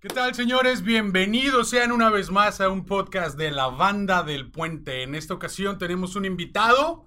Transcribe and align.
¿Qué 0.00 0.06
tal, 0.06 0.32
señores? 0.32 0.82
Bienvenidos 0.82 1.70
sean 1.70 1.90
una 1.90 2.08
vez 2.08 2.30
más 2.30 2.60
a 2.60 2.68
un 2.68 2.84
podcast 2.84 3.36
de 3.36 3.50
la 3.50 3.66
banda 3.66 4.22
del 4.22 4.48
puente. 4.48 5.02
En 5.02 5.16
esta 5.16 5.34
ocasión 5.34 5.76
tenemos 5.76 6.14
un 6.14 6.24
invitado 6.24 7.04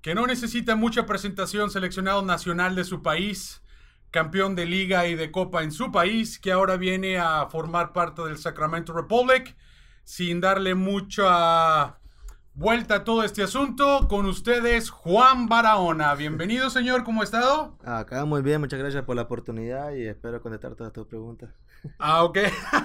que 0.00 0.14
no 0.14 0.26
necesita 0.26 0.74
mucha 0.74 1.04
presentación, 1.04 1.70
seleccionado 1.70 2.22
nacional 2.22 2.74
de 2.74 2.84
su 2.84 3.02
país, 3.02 3.62
campeón 4.10 4.54
de 4.54 4.64
liga 4.64 5.06
y 5.08 5.14
de 5.14 5.30
copa 5.30 5.62
en 5.62 5.72
su 5.72 5.92
país, 5.92 6.38
que 6.38 6.52
ahora 6.52 6.78
viene 6.78 7.18
a 7.18 7.48
formar 7.50 7.92
parte 7.92 8.22
del 8.22 8.38
Sacramento 8.38 8.94
Republic, 8.94 9.54
sin 10.04 10.40
darle 10.40 10.74
mucha 10.74 11.98
vuelta 12.54 12.94
a 12.94 13.04
todo 13.04 13.24
este 13.24 13.42
asunto. 13.42 14.08
Con 14.08 14.24
ustedes, 14.24 14.88
Juan 14.88 15.50
Barahona. 15.50 16.14
Bienvenido, 16.14 16.70
señor, 16.70 17.04
¿cómo 17.04 17.20
ha 17.20 17.24
estado? 17.24 17.76
Acá 17.84 18.24
muy 18.24 18.40
bien, 18.40 18.58
muchas 18.58 18.78
gracias 18.78 19.04
por 19.04 19.16
la 19.16 19.22
oportunidad 19.22 19.92
y 19.92 20.06
espero 20.06 20.40
contestar 20.40 20.74
todas 20.76 20.94
tus 20.94 21.06
preguntas. 21.06 21.50
Ah, 21.98 22.24
ok. 22.24 22.38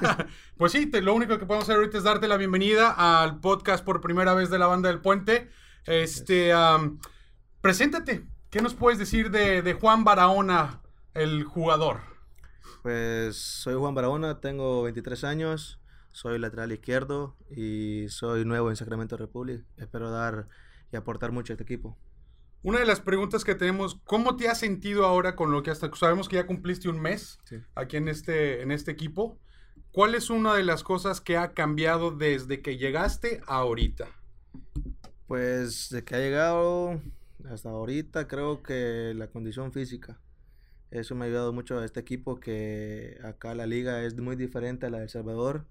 pues 0.57 0.71
sí, 0.71 0.85
te- 0.87 1.01
lo 1.01 1.13
único 1.13 1.37
que 1.37 1.45
podemos 1.45 1.65
hacer 1.65 1.77
ahorita 1.77 1.97
es 1.97 2.03
darte 2.03 2.27
la 2.27 2.37
bienvenida 2.37 2.91
al 3.23 3.39
podcast 3.39 3.83
por 3.85 4.01
primera 4.01 4.33
vez 4.33 4.49
de 4.49 4.59
la 4.59 4.67
banda 4.67 4.89
del 4.89 5.01
puente. 5.01 5.49
Este, 5.85 6.51
preséntate. 7.61 8.25
¿Qué 8.49 8.61
nos 8.61 8.73
puedes 8.73 8.97
decir 8.99 9.29
de, 9.29 9.61
de 9.61 9.73
Juan 9.73 10.03
Barahona, 10.03 10.81
el 11.13 11.43
jugador? 11.43 11.99
Pues 12.81 13.35
soy 13.37 13.75
Juan 13.75 13.93
Barahona, 13.93 14.39
tengo 14.39 14.83
23 14.83 15.23
años, 15.25 15.79
soy 16.11 16.39
lateral 16.39 16.71
izquierdo 16.71 17.35
y 17.49 18.05
soy 18.09 18.45
nuevo 18.45 18.69
en 18.69 18.77
Sacramento 18.77 19.17
Republic. 19.17 19.63
Espero 19.75 20.09
dar 20.11 20.47
y 20.91 20.95
aportar 20.95 21.31
mucho 21.31 21.51
a 21.51 21.55
este 21.55 21.63
equipo. 21.63 21.97
Una 22.63 22.79
de 22.79 22.85
las 22.85 22.99
preguntas 22.99 23.43
que 23.43 23.55
tenemos, 23.55 23.99
¿cómo 24.03 24.35
te 24.35 24.49
has 24.49 24.59
sentido 24.59 25.05
ahora 25.05 25.35
con 25.35 25.51
lo 25.51 25.63
que 25.63 25.71
hasta 25.71 25.89
sabemos 25.95 26.27
que 26.27 26.35
ya 26.37 26.47
cumpliste 26.47 26.89
un 26.89 26.99
mes 26.99 27.39
Sí. 27.45 27.57
aquí 27.75 27.97
en 27.97 28.07
este, 28.07 28.61
en 28.61 28.71
este 28.71 28.91
equipo? 28.91 29.39
¿Cuál 29.91 30.15
es 30.15 30.29
una 30.29 30.53
de 30.53 30.63
las 30.63 30.83
cosas 30.83 31.21
que 31.21 31.37
ha 31.37 31.53
cambiado 31.53 32.11
desde 32.11 32.61
que 32.61 32.77
llegaste 32.77 33.41
a 33.47 33.57
ahorita? 33.57 34.07
Pues 35.27 35.89
de 35.89 36.03
que 36.03 36.15
ha 36.15 36.19
llegado 36.19 37.01
hasta 37.49 37.69
ahorita 37.69 38.27
creo 38.27 38.61
que 38.63 39.13
la 39.15 39.27
condición 39.27 39.71
física. 39.71 40.19
Eso 40.91 41.15
me 41.15 41.25
ha 41.25 41.27
ayudado 41.27 41.53
mucho 41.53 41.79
a 41.79 41.85
este 41.85 41.99
equipo 41.99 42.39
que 42.39 43.19
acá 43.23 43.53
la 43.55 43.65
liga 43.65 44.03
es 44.03 44.15
muy 44.17 44.35
diferente 44.35 44.85
a 44.85 44.89
la 44.89 44.97
de 44.97 45.03
El 45.03 45.09
Salvador. 45.09 45.65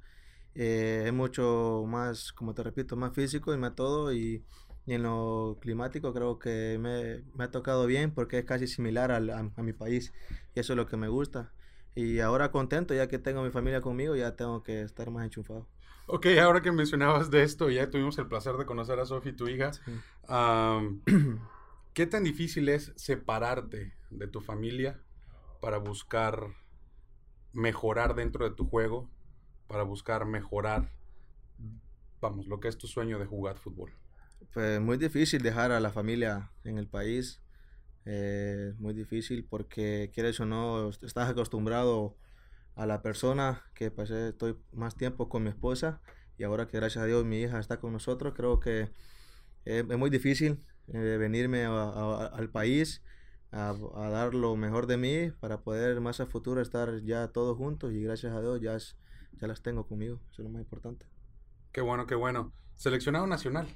Eh, 0.55 1.05
es 1.06 1.12
mucho 1.12 1.84
más, 1.86 2.33
como 2.33 2.55
te 2.55 2.62
repito, 2.62 2.96
más 2.96 3.12
físico 3.14 3.55
y 3.55 3.58
más 3.58 3.74
todo. 3.74 4.12
Y, 4.12 4.44
y 4.87 4.95
en 4.95 5.03
lo 5.03 5.59
climático 5.61 6.15
creo 6.15 6.39
que 6.39 6.79
me, 6.81 7.25
me 7.34 7.45
ha 7.45 7.51
tocado 7.51 7.87
bien 7.87 8.15
porque 8.15 8.39
es 8.41 8.45
casi 8.45 8.67
similar 8.69 9.11
al- 9.12 9.31
a, 9.31 9.39
a 9.56 9.62
mi 9.62 9.73
país. 9.73 10.15
Y 10.55 10.61
eso 10.61 10.73
es 10.75 10.77
lo 10.77 10.87
que 10.87 10.97
me 10.97 11.09
gusta. 11.09 11.55
Y 11.95 12.20
ahora 12.20 12.51
contento, 12.53 12.95
ya 12.95 13.09
que 13.09 13.19
tengo 13.19 13.41
a 13.41 13.45
mi 13.45 13.51
familia 13.51 13.81
conmigo, 13.81 14.17
ya 14.17 14.37
tengo 14.37 14.62
que 14.62 14.83
estar 14.83 15.11
más 15.11 15.25
enchufado. 15.25 15.69
Ok, 16.07 16.27
ahora 16.41 16.62
que 16.62 16.70
mencionabas 16.73 17.31
de 17.31 17.42
esto, 17.42 17.69
ya 17.70 17.91
tuvimos 17.91 18.17
el 18.19 18.29
placer 18.29 18.57
de 18.57 18.67
conocer 18.67 19.01
a 19.01 19.07
Sofi, 19.07 19.33
tu 19.33 19.48
hija. 19.48 19.79
Sí. 19.84 20.03
Am, 20.29 21.03
¿Qué 21.92 22.07
tan 22.07 22.25
difícil 22.25 22.69
es 22.69 22.92
separarte 22.97 23.95
de 24.11 24.29
tu 24.29 24.41
familia 24.42 25.03
para 25.61 25.79
buscar 25.79 26.57
mejorar 27.53 28.14
dentro 28.14 28.48
de 28.48 28.55
tu 28.55 28.69
juego, 28.69 29.11
para 29.67 29.83
buscar 29.83 30.27
mejorar, 30.27 30.92
vamos, 32.20 32.47
lo 32.47 32.61
que 32.61 32.69
es 32.69 32.77
tu 32.77 32.87
sueño 32.87 33.19
de 33.19 33.25
jugar 33.25 33.57
fútbol? 33.59 33.98
Pues 34.52 34.80
muy 34.80 34.97
difícil 34.97 35.42
dejar 35.42 35.70
a 35.72 35.80
la 35.80 35.91
familia 35.92 36.50
en 36.64 36.78
el 36.78 36.89
país. 36.89 37.41
eh, 38.06 38.75
muy 38.78 38.94
difícil 38.94 39.44
porque 39.48 40.11
quieres 40.14 40.41
o 40.41 40.47
no, 40.47 40.91
est- 40.91 41.05
estás 41.05 41.28
acostumbrado 41.30 42.16
a 42.77 42.86
la 42.86 43.02
persona 43.02 43.64
que 43.74 43.91
pasé, 43.92 44.30
estoy 44.30 44.56
más 44.72 44.97
tiempo 44.97 45.28
con 45.28 45.42
mi 45.44 45.50
esposa 45.50 46.00
y 46.39 46.44
ahora 46.44 46.69
que 46.69 46.78
gracias 46.78 47.05
a 47.05 47.06
Dios 47.06 47.24
mi 47.27 47.42
hija 47.42 47.61
está 47.61 47.80
con 47.80 47.92
nosotros, 47.92 48.34
creo 48.36 48.61
que 48.61 48.91
eh, 49.67 49.84
es 49.91 49.98
muy 49.98 50.11
difícil 50.11 50.64
eh, 50.89 51.17
venirme 51.19 51.64
a- 51.67 51.70
a- 51.73 52.27
al 52.28 52.51
país 52.51 53.02
a, 53.52 53.70
a 53.96 54.11
dar 54.11 54.34
lo 54.34 54.57
mejor 54.57 54.86
de 54.86 54.96
mí 54.98 55.30
para 55.40 55.63
poder 55.63 56.01
más 56.01 56.20
a 56.20 56.27
futuro 56.27 56.61
estar 56.63 57.02
ya 57.05 57.28
todos 57.28 57.57
juntos 57.57 57.92
y 57.92 58.02
gracias 58.02 58.33
a 58.34 58.40
Dios 58.42 58.61
ya, 58.61 58.77
es- 58.77 58.96
ya 59.40 59.48
las 59.48 59.63
tengo 59.63 59.86
conmigo, 59.86 60.20
eso 60.33 60.42
es 60.42 60.46
lo 60.46 60.51
más 60.51 60.61
importante. 60.63 61.07
Qué 61.73 61.80
bueno, 61.83 62.07
qué 62.07 62.14
bueno. 62.17 62.52
Seleccionado 62.77 63.27
nacional. 63.27 63.68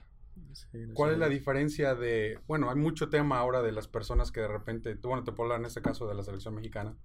Sí, 0.52 0.66
¿Cuál 0.94 1.12
es 1.12 1.18
la 1.18 1.28
diferencia 1.28 1.94
de, 1.94 2.41
bueno, 2.46 2.70
hay 2.70 2.76
mucho 2.76 3.08
tema 3.08 3.38
ahora 3.38 3.62
de 3.62 3.72
las 3.72 3.88
personas 3.88 4.32
que 4.32 4.41
de 4.41 4.48
repente, 4.48 4.96
tú, 4.96 5.08
bueno, 5.08 5.24
te 5.24 5.32
puedo 5.32 5.46
hablar 5.46 5.60
en 5.60 5.66
este 5.66 5.82
caso 5.82 6.08
de 6.08 6.14
la 6.14 6.22
selección 6.22 6.54
mexicana, 6.54 6.96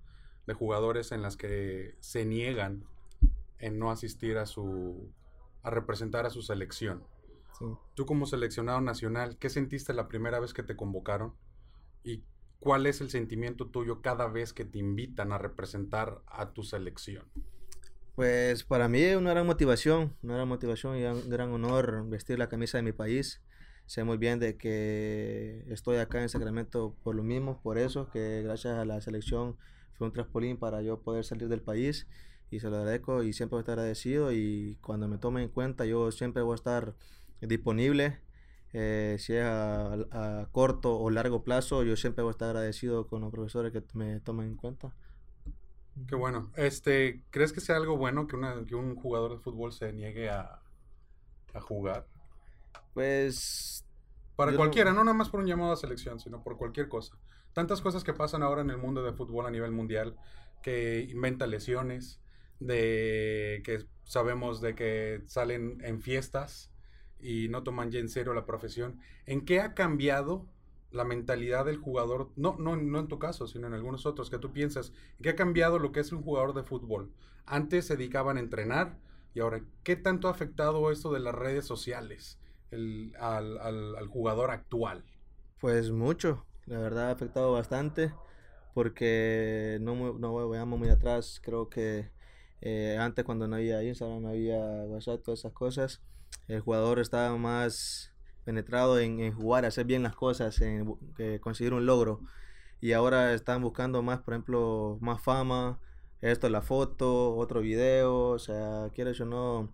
de 0.48 0.54
jugadores 0.54 1.12
en 1.12 1.22
las 1.22 1.38
que 1.38 1.96
se 2.00 2.26
niegan 2.26 2.86
en 3.60 3.80
no 3.80 3.92
asistir 3.92 4.38
a 4.38 4.46
su, 4.46 5.12
a 5.64 5.70
representar 5.70 6.26
a 6.26 6.30
su 6.30 6.42
selección. 6.42 7.04
Sí. 7.58 7.66
Tú 7.94 8.06
como 8.06 8.26
seleccionado 8.26 8.82
nacional, 8.82 9.38
¿qué 9.38 9.50
sentiste 9.50 9.94
la 9.94 10.08
primera 10.08 10.40
vez 10.40 10.54
que 10.54 10.64
te 10.64 10.76
convocaron? 10.76 11.34
¿Y 12.04 12.24
cuál 12.60 12.86
es 12.86 13.02
el 13.02 13.10
sentimiento 13.10 13.68
tuyo 13.68 14.02
cada 14.02 14.28
vez 14.28 14.54
que 14.54 14.66
te 14.66 14.80
invitan 14.80 15.32
a 15.32 15.38
representar 15.38 16.22
a 16.28 16.52
tu 16.52 16.64
selección? 16.64 17.26
Pues 18.16 18.64
para 18.64 18.88
mí 18.88 19.04
una 19.16 19.32
gran 19.32 19.46
motivación, 19.46 20.16
una 20.24 20.36
gran 20.36 20.48
motivación 20.48 20.98
y 20.98 21.04
un 21.04 21.30
gran 21.30 21.52
honor 21.52 22.08
vestir 22.08 22.40
la 22.40 22.48
camisa 22.48 22.78
de 22.78 22.84
mi 22.84 22.94
país. 22.94 23.42
Sé 23.88 24.04
muy 24.06 24.18
bien 24.18 24.40
de 24.40 24.58
que 24.58 25.66
estoy 25.70 25.98
acá 25.98 26.22
en 26.22 26.30
Sacramento 26.30 26.96
por 27.04 27.14
lo 27.16 27.24
mismo, 27.24 27.62
por 27.62 27.78
eso, 27.78 28.10
que 28.10 28.42
gracias 28.42 28.78
a 28.78 28.86
la 28.86 29.02
selección 29.02 29.58
fue 29.94 30.08
un 30.08 30.14
trampolín 30.14 30.58
para 30.58 30.82
yo 30.82 31.02
poder 31.02 31.26
salir 31.26 31.50
del 31.50 31.62
país 31.62 32.08
y 32.50 32.60
se 32.62 32.70
lo 32.70 32.78
agradezco 32.78 33.22
y 33.24 33.34
siempre 33.34 33.56
voy 33.56 33.60
a 33.60 33.64
estar 33.64 33.80
agradecido 33.80 34.32
y 34.32 34.78
cuando 34.82 35.08
me 35.10 35.18
tomen 35.18 35.44
en 35.44 35.50
cuenta 35.50 35.86
yo 35.86 36.12
siempre 36.12 36.42
voy 36.42 36.54
a 36.54 36.56
estar 36.56 36.96
disponible, 37.42 38.20
eh, 38.74 39.18
si 39.20 39.34
es 39.36 39.44
a, 39.44 39.94
a 40.42 40.50
corto 40.52 40.98
o 40.98 41.10
largo 41.10 41.44
plazo, 41.44 41.84
yo 41.84 41.96
siempre 41.98 42.24
voy 42.24 42.32
a 42.32 42.34
estar 42.34 42.50
agradecido 42.50 43.08
con 43.08 43.22
los 43.22 43.32
profesores 43.32 43.72
que 43.74 43.84
me 43.94 44.20
tomen 44.22 44.48
en 44.48 44.56
cuenta. 44.56 44.94
Qué 46.08 46.16
bueno. 46.16 46.52
Este, 46.56 47.24
¿crees 47.32 47.54
que 47.54 47.62
sea 47.62 47.78
algo 47.78 47.98
bueno 47.98 48.28
que, 48.28 48.36
una- 48.36 48.64
que 48.66 48.76
un 48.76 48.96
jugador 48.96 49.32
de 49.34 49.40
fútbol 49.40 49.72
se 49.74 49.92
niegue 49.94 50.30
a, 50.30 50.62
a 51.54 51.62
jugar? 51.62 52.08
Pues 52.94 53.86
Para 54.36 54.52
no- 54.52 54.58
cualquiera, 54.58 54.94
no 54.94 55.04
nada 55.04 55.16
más 55.18 55.30
por 55.30 55.40
un 55.40 55.48
llamado 55.48 55.72
a 55.74 55.76
selección, 55.78 56.20
sino 56.20 56.44
por 56.44 56.58
cualquier 56.58 56.90
cosa. 56.90 57.18
Tantas 57.54 57.82
cosas 57.82 58.04
que 58.04 58.14
pasan 58.14 58.44
ahora 58.44 58.62
en 58.62 58.70
el 58.70 58.78
mundo 58.78 59.04
de 59.04 59.14
fútbol 59.14 59.46
a 59.46 59.52
nivel 59.52 59.72
mundial, 59.72 60.18
que 60.62 61.02
inventa 61.10 61.48
lesiones, 61.48 62.22
de 62.60 63.62
que 63.66 63.86
sabemos 64.04 64.62
de 64.62 64.76
que 64.76 65.22
salen 65.28 65.80
en 65.84 66.02
fiestas 66.02 66.72
y 67.20 67.50
no 67.50 67.64
toman 67.64 67.92
ya 67.92 68.00
en 68.00 68.10
serio 68.10 68.34
la 68.34 68.46
profesión. 68.46 69.00
¿En 69.26 69.46
qué 69.46 69.62
ha 69.62 69.74
cambiado 69.74 70.48
la 70.96 71.04
mentalidad 71.06 71.66
del 71.66 71.78
jugador? 71.78 72.32
No, 72.36 72.56
no, 72.60 72.76
no 72.76 73.00
en 73.00 73.08
tu 73.08 73.20
caso, 73.20 73.48
sino 73.48 73.68
en 73.68 73.74
algunos 73.74 74.06
otros, 74.06 74.30
que 74.30 74.40
tú 74.40 74.52
piensas, 74.54 74.94
¿qué 75.22 75.30
ha 75.30 75.36
cambiado 75.36 75.80
lo 75.80 75.92
que 75.92 76.00
es 76.02 76.12
un 76.12 76.24
jugador 76.24 76.54
de 76.54 76.64
fútbol? 76.64 77.12
Antes 77.46 77.86
se 77.86 77.96
dedicaban 77.98 78.38
a 78.38 78.40
entrenar 78.42 78.98
y 79.34 79.42
ahora, 79.42 79.62
¿qué 79.84 79.96
tanto 79.96 80.28
ha 80.28 80.32
afectado 80.32 80.92
esto 80.92 81.12
de 81.14 81.20
las 81.20 81.36
redes 81.36 81.66
sociales? 81.66 82.40
el- 82.72 83.14
al, 83.20 83.58
al- 83.60 84.08
jugador 84.08 84.52
actual. 84.52 85.04
Pues 85.60 85.92
mucho, 85.92 86.46
la 86.66 86.80
verdad 86.80 87.10
ha 87.10 87.12
afectado 87.12 87.52
bastante 87.54 88.14
porque 88.74 89.78
no, 89.82 90.14
no 90.20 90.50
vayamos 90.50 90.80
muy 90.80 90.90
atrás, 90.90 91.40
creo 91.44 91.70
que 91.70 92.12
eh, 92.62 92.98
antes 93.00 93.26
cuando 93.26 93.48
no 93.48 93.56
había 93.58 93.84
Instagram, 93.84 94.24
no 94.24 94.30
había 94.30 94.58
WhatsApp, 94.86 95.24
todas 95.24 95.40
esas 95.40 95.54
cosas, 95.54 96.02
el 96.48 96.62
jugador 96.62 97.00
estaba 97.00 97.38
más 97.38 98.14
penetrado 98.46 99.00
en, 99.00 99.34
jugar, 99.34 99.66
hacer 99.66 99.86
bien 99.86 100.04
las 100.04 100.16
cosas, 100.16 100.62
en 100.62 100.96
que 101.18 101.40
conseguir 101.42 101.74
un 101.74 101.86
logro 101.86 102.22
y 102.82 102.94
ahora 102.94 103.34
están 103.34 103.62
buscando 103.62 104.02
más, 104.04 104.20
por 104.22 104.36
ejemplo, 104.36 104.98
más 105.02 105.22
fama, 105.22 105.80
esto, 106.22 106.50
la 106.50 106.62
foto, 106.62 107.36
otro 107.36 107.62
video, 107.62 108.30
o 108.30 108.40
sea, 108.40 108.90
quieres 108.94 109.20
o 109.22 109.26
no, 109.26 109.74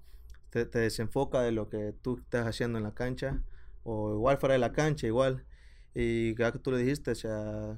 te, 0.50 0.66
desenfoca 0.66 1.42
de 1.42 1.52
lo 1.52 1.70
que 1.70 1.94
tú 2.02 2.20
estás 2.20 2.48
haciendo 2.48 2.78
en 2.78 2.84
la 2.86 2.94
cancha 2.94 3.42
o 3.84 4.14
igual 4.14 4.38
fuera 4.38 4.54
de 4.54 4.60
la 4.60 4.72
cancha, 4.74 5.08
igual. 5.08 5.46
Y 5.94 6.36
ya 6.38 6.52
que 6.52 6.60
tú 6.60 6.72
le 6.72 6.78
dijiste, 6.78 7.12
o 7.12 7.16
sea, 7.16 7.78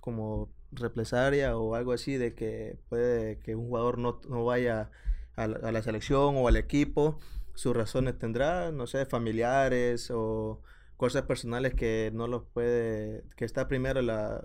como 0.00 0.48
represalia 0.72 1.56
o 1.56 1.74
algo 1.74 1.92
así, 1.92 2.16
de 2.16 2.34
que 2.34 2.78
puede 2.88 3.38
que 3.38 3.54
un 3.54 3.66
jugador 3.68 3.98
no, 3.98 4.20
no 4.28 4.44
vaya 4.44 4.90
a 5.36 5.46
la 5.46 5.82
selección 5.82 6.36
o 6.36 6.48
al 6.48 6.56
equipo, 6.56 7.18
sus 7.54 7.76
razones 7.76 8.18
tendrá, 8.18 8.72
no 8.72 8.86
sé, 8.86 9.06
familiares 9.06 10.10
o 10.10 10.62
cosas 10.96 11.22
personales 11.22 11.74
que 11.74 12.10
no 12.14 12.26
los 12.26 12.44
puede, 12.44 13.24
que 13.36 13.44
está 13.44 13.68
primero 13.68 14.02
la, 14.02 14.44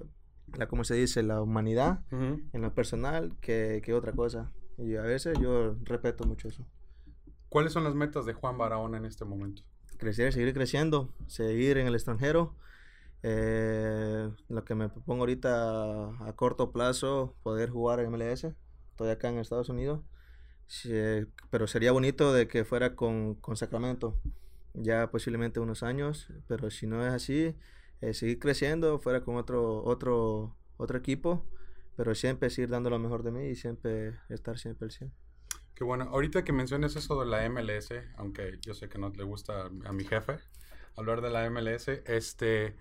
la 0.58 0.68
¿cómo 0.68 0.84
se 0.84 0.96
dice? 0.96 1.24
La 1.24 1.42
humanidad 1.42 2.00
en 2.12 2.62
lo 2.62 2.74
personal 2.74 3.36
que, 3.42 3.82
que 3.84 3.94
otra 3.94 4.14
cosa. 4.14 4.52
Y 4.78 4.96
a 4.96 5.02
veces 5.02 5.38
yo 5.40 5.76
respeto 5.84 6.26
mucho 6.26 6.48
eso. 6.48 6.66
¿Cuáles 7.50 7.74
son 7.74 7.84
las 7.84 7.96
metas 7.96 8.26
de 8.26 8.34
Juan 8.34 8.58
Barahona 8.58 8.98
en 8.98 9.06
este 9.06 9.26
momento? 9.26 9.64
crecer, 9.98 10.32
seguir 10.32 10.54
creciendo, 10.54 11.10
seguir 11.28 11.78
en 11.78 11.88
el 11.88 11.96
extranjero. 11.96 12.56
Eh, 13.24 14.30
lo 14.48 14.64
que 14.64 14.76
me 14.76 14.90
propongo 14.90 15.22
ahorita 15.24 16.28
a 16.28 16.34
corto 16.36 16.72
plazo, 16.72 17.36
poder 17.44 17.70
jugar 17.70 18.00
en 18.00 18.12
MLS. 18.12 18.46
Estoy 18.92 19.10
acá 19.10 19.30
en 19.30 19.40
Estados 19.40 19.70
Unidos. 19.70 20.02
Pero 21.50 21.68
sería 21.68 21.92
bonito 21.92 22.34
de 22.34 22.48
que 22.48 22.66
fuera 22.66 22.96
con, 22.96 23.36
con, 23.36 23.56
Sacramento, 23.56 24.20
ya 24.74 25.10
posiblemente 25.10 25.60
unos 25.60 25.84
años, 25.84 26.30
pero 26.48 26.70
si 26.70 26.88
no 26.88 27.06
es 27.06 27.14
así, 27.14 27.56
eh, 28.02 28.14
seguir 28.14 28.40
creciendo, 28.40 29.00
fuera 29.00 29.22
con 29.22 29.38
otro, 29.38 29.84
otro, 29.84 30.56
otro 30.78 30.98
equipo, 30.98 31.46
pero 31.96 32.14
siempre 32.16 32.50
seguir 32.50 32.70
dando 32.70 32.90
lo 32.90 33.00
mejor 33.00 33.24
de 33.24 33.32
mí 33.32 33.48
y 33.48 33.56
siempre 33.56 34.20
estar 34.30 34.60
siempre 34.60 34.86
al 34.86 34.92
100. 34.92 35.12
Qué 35.74 35.84
bueno. 35.84 36.06
Ahorita 36.06 36.44
que 36.44 36.54
menciones 36.54 36.96
eso 36.96 37.20
de 37.20 37.28
la 37.28 37.48
MLS, 37.50 37.90
aunque 38.18 38.58
yo 38.62 38.74
sé 38.74 38.90
que 38.90 38.98
no 38.98 39.10
le 39.10 39.24
gusta 39.24 39.70
a 39.86 39.94
mi 39.94 40.04
jefe 40.04 40.40
hablar 40.96 41.22
de 41.22 41.30
la 41.30 41.50
MLS, 41.50 41.88
este, 42.06 42.76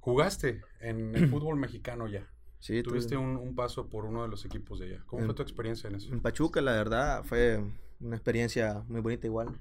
jugaste 0.00 0.62
en 0.80 1.14
el 1.14 1.28
fútbol 1.30 1.56
mexicano 1.56 2.08
ya. 2.08 2.28
Sí, 2.60 2.82
Tuviste 2.82 3.16
un, 3.16 3.54
paso 3.54 3.88
por 3.88 4.04
uno 4.04 4.22
de 4.22 4.28
los 4.28 4.44
equipos 4.44 4.78
de 4.78 4.86
allá. 4.86 5.02
¿Cómo 5.06 5.24
fue 5.24 5.34
tu 5.34 5.42
experiencia 5.42 5.88
en 5.88 5.96
eso? 5.96 6.12
En 6.12 6.20
Pachuca, 6.20 6.60
la 6.60 6.72
verdad, 6.72 7.24
fue 7.24 7.64
una 8.00 8.16
experiencia 8.16 8.84
muy 8.86 9.00
bonita 9.00 9.26
igual. 9.26 9.58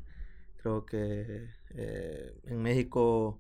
Creo 0.58 0.86
que 0.86 1.48
eh, 1.70 2.40
en 2.44 2.62
México 2.62 3.40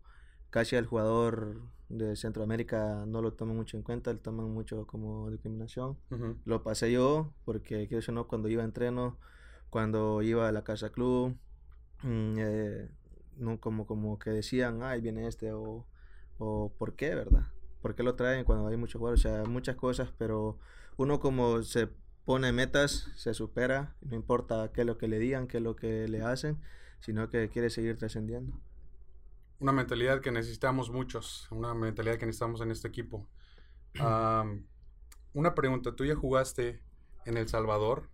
casi 0.49 0.77
al 0.77 0.85
jugador 0.85 1.61
de 1.89 2.15
Centroamérica 2.15 3.03
no 3.05 3.21
lo 3.21 3.33
toman 3.33 3.57
mucho 3.57 3.75
en 3.75 3.83
cuenta, 3.83 4.13
lo 4.13 4.19
toman 4.19 4.49
mucho 4.49 4.87
como 4.87 5.29
discriminación. 5.29 5.97
Lo 6.45 6.63
pasé 6.63 6.91
yo 6.91 7.33
porque, 7.43 7.87
quiero 7.87 7.97
decir, 7.97 8.13
no, 8.13 8.27
cuando 8.27 8.47
iba 8.47 8.61
a 8.61 8.65
entreno, 8.65 9.17
cuando 9.69 10.21
iba 10.21 10.47
a 10.47 10.51
la 10.53 10.63
casa 10.63 10.91
club, 10.91 11.35
mm, 12.03 12.35
eh, 12.37 12.89
no 13.37 13.59
como, 13.59 13.85
como 13.85 14.17
que 14.19 14.29
decían, 14.29 14.83
ay, 14.83 15.01
viene 15.01 15.27
este, 15.27 15.51
o, 15.51 15.85
o 16.37 16.71
por 16.77 16.95
qué, 16.95 17.13
¿verdad? 17.13 17.47
¿Por 17.81 17.95
qué 17.95 18.03
lo 18.03 18.15
traen 18.15 18.43
cuando 18.43 18.67
hay 18.67 18.77
muchos 18.77 18.99
jugadores? 18.99 19.25
O 19.25 19.29
sea, 19.29 19.43
muchas 19.45 19.75
cosas, 19.75 20.11
pero 20.17 20.57
uno 20.97 21.19
como 21.19 21.63
se 21.63 21.89
pone 22.25 22.51
metas, 22.51 23.09
se 23.15 23.33
supera, 23.33 23.95
no 24.01 24.15
importa 24.15 24.71
qué 24.73 24.81
es 24.81 24.87
lo 24.87 24.97
que 24.97 25.07
le 25.07 25.19
digan, 25.19 25.47
qué 25.47 25.57
es 25.57 25.63
lo 25.63 25.75
que 25.75 26.07
le 26.07 26.21
hacen, 26.21 26.61
sino 26.99 27.29
que 27.29 27.49
quiere 27.49 27.69
seguir 27.69 27.97
trascendiendo. 27.97 28.59
Una 29.59 29.71
mentalidad 29.71 30.21
que 30.21 30.31
necesitamos 30.31 30.91
muchos, 30.91 31.47
una 31.51 31.73
mentalidad 31.73 32.17
que 32.17 32.25
necesitamos 32.25 32.61
en 32.61 32.71
este 32.71 32.87
equipo. 32.87 33.27
una 35.33 35.55
pregunta, 35.55 35.95
tú 35.95 36.05
ya 36.05 36.15
jugaste 36.15 36.81
en 37.25 37.37
El 37.37 37.47
Salvador, 37.47 38.09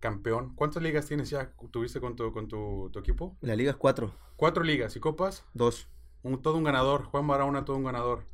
campeón. 0.00 0.54
¿Cuántas 0.54 0.82
ligas 0.82 1.06
tienes 1.06 1.30
ya? 1.30 1.52
¿Tuviste 1.70 2.00
con 2.00 2.16
tu, 2.16 2.32
con 2.32 2.48
tu, 2.48 2.90
equipo? 2.98 3.36
La 3.40 3.56
liga 3.56 3.70
es 3.70 3.76
cuatro. 3.76 4.14
¿Cuatro 4.36 4.62
ligas 4.62 4.96
y 4.96 5.00
copas? 5.00 5.44
Dos. 5.54 5.88
Un, 6.22 6.40
todo 6.42 6.56
un 6.56 6.64
ganador. 6.64 7.04
Juan 7.04 7.26
Barahona, 7.26 7.64
todo 7.64 7.76
un 7.76 7.84
ganador. 7.84 8.24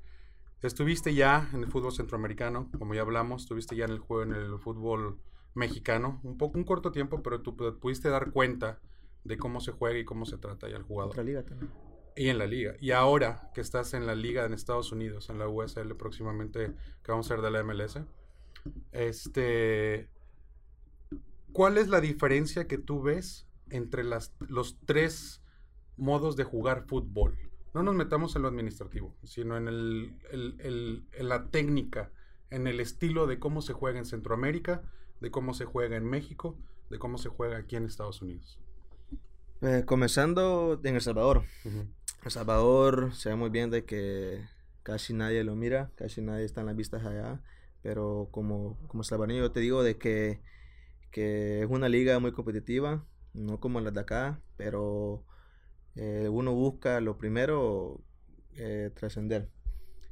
Estuviste 0.65 1.13
ya 1.15 1.51
en 1.53 1.61
el 1.61 1.71
fútbol 1.71 1.93
centroamericano, 1.93 2.71
como 2.79 2.95
ya 2.95 3.03
hablamos, 3.03 3.43
estuviste 3.43 3.77
ya 3.77 3.85
en 3.85 3.91
el 3.91 3.99
juego 3.99 4.23
en 4.23 4.33
el 4.33 4.59
fútbol 4.59 5.19
mexicano, 5.53 6.21
un 6.23 6.39
poco 6.39 6.57
un 6.57 6.65
corto 6.65 6.91
tiempo, 6.91 7.23
pero 7.23 7.43
tú 7.43 7.55
pudiste 7.55 8.09
dar 8.09 8.31
cuenta 8.31 8.81
de 9.25 9.37
cómo 9.37 9.61
se 9.61 9.73
juega 9.73 9.99
y 9.99 10.07
cómo 10.07 10.25
se 10.25 10.39
trata 10.39 10.67
ya 10.71 10.77
el 10.77 10.83
jugador. 10.83 11.13
Otra 11.13 11.23
liga 11.23 11.43
también. 11.43 11.71
Y 12.17 12.29
en 12.29 12.39
la 12.39 12.47
liga. 12.47 12.77
Y 12.81 12.93
ahora 12.93 13.51
que 13.53 13.61
estás 13.61 13.93
en 13.93 14.07
la 14.07 14.15
liga 14.15 14.47
en 14.47 14.55
Estados 14.55 14.91
Unidos, 14.91 15.29
en 15.29 15.39
la 15.39 15.49
USL 15.49 15.95
próximamente, 15.97 16.75
que 17.03 17.13
vamos 17.13 17.31
a 17.31 17.35
ser 17.35 17.43
de 17.43 17.51
la 17.51 17.63
MLS, 17.63 17.99
este, 18.93 20.09
¿cuál 21.53 21.77
es 21.77 21.89
la 21.89 22.01
diferencia 22.01 22.67
que 22.67 22.79
tú 22.79 23.03
ves 23.03 23.47
entre 23.69 24.03
las, 24.03 24.33
los 24.39 24.79
tres 24.87 25.43
modos 25.99 26.37
de 26.37 26.45
jugar 26.45 26.87
fútbol? 26.87 27.37
No 27.75 27.83
nos 27.83 27.95
metamos 27.97 28.37
en 28.37 28.43
lo 28.43 28.49
administrativo, 28.49 29.15
sino 29.25 29.57
en, 29.57 29.69
el, 29.69 31.05
la 31.19 31.49
técnica, 31.51 32.11
en 32.51 32.69
el 32.69 32.79
estilo 32.79 33.27
de 33.27 33.41
cómo 33.41 33.63
se 33.63 33.73
juega 33.73 33.99
en 33.99 34.07
Centroamérica, 34.07 34.83
de 35.21 35.31
cómo 35.33 35.55
se 35.55 35.65
juega 35.65 35.97
en 35.97 36.05
México, 36.05 36.57
de 36.89 36.99
cómo 36.99 37.19
se 37.19 37.29
juega 37.29 37.59
aquí 37.59 37.75
en 37.75 37.87
Estados 37.87 38.23
Unidos. 38.23 38.61
Eh, 39.61 39.83
comenzando 39.85 40.81
en 40.85 40.95
El 40.95 41.01
Salvador. 41.01 41.43
El 41.65 42.31
Salvador 42.31 43.13
se 43.15 43.31
ve 43.31 43.35
muy 43.35 43.51
bien 43.51 43.71
de 43.71 43.85
que 43.85 44.47
casi 44.85 45.13
nadie 45.13 45.43
lo 45.43 45.57
mira, 45.57 45.91
casi 45.97 46.23
nadie 46.23 46.45
está 46.45 46.61
en 46.61 46.69
las 46.69 46.77
vistas 46.77 47.05
allá, 47.05 47.43
pero 47.83 48.29
como, 48.31 48.79
como 48.87 49.03
salvadoreño 49.03 49.41
yo 49.41 49.53
te 49.53 49.61
digo 49.61 49.83
de 49.83 49.97
que, 49.97 50.41
que 51.11 51.63
es 51.63 51.69
una 51.69 51.89
liga 51.89 52.19
muy 52.21 52.33
competitiva, 52.33 53.05
no 53.33 53.59
como 53.59 53.81
las 53.81 53.95
de 53.95 54.01
acá, 54.01 54.41
pero 54.57 55.25
eh, 55.97 56.29
uno 56.31 56.53
busca 56.53 57.01
lo 57.01 57.19
primero 57.19 58.01
eh, 58.57 58.91
trascender. 58.95 59.49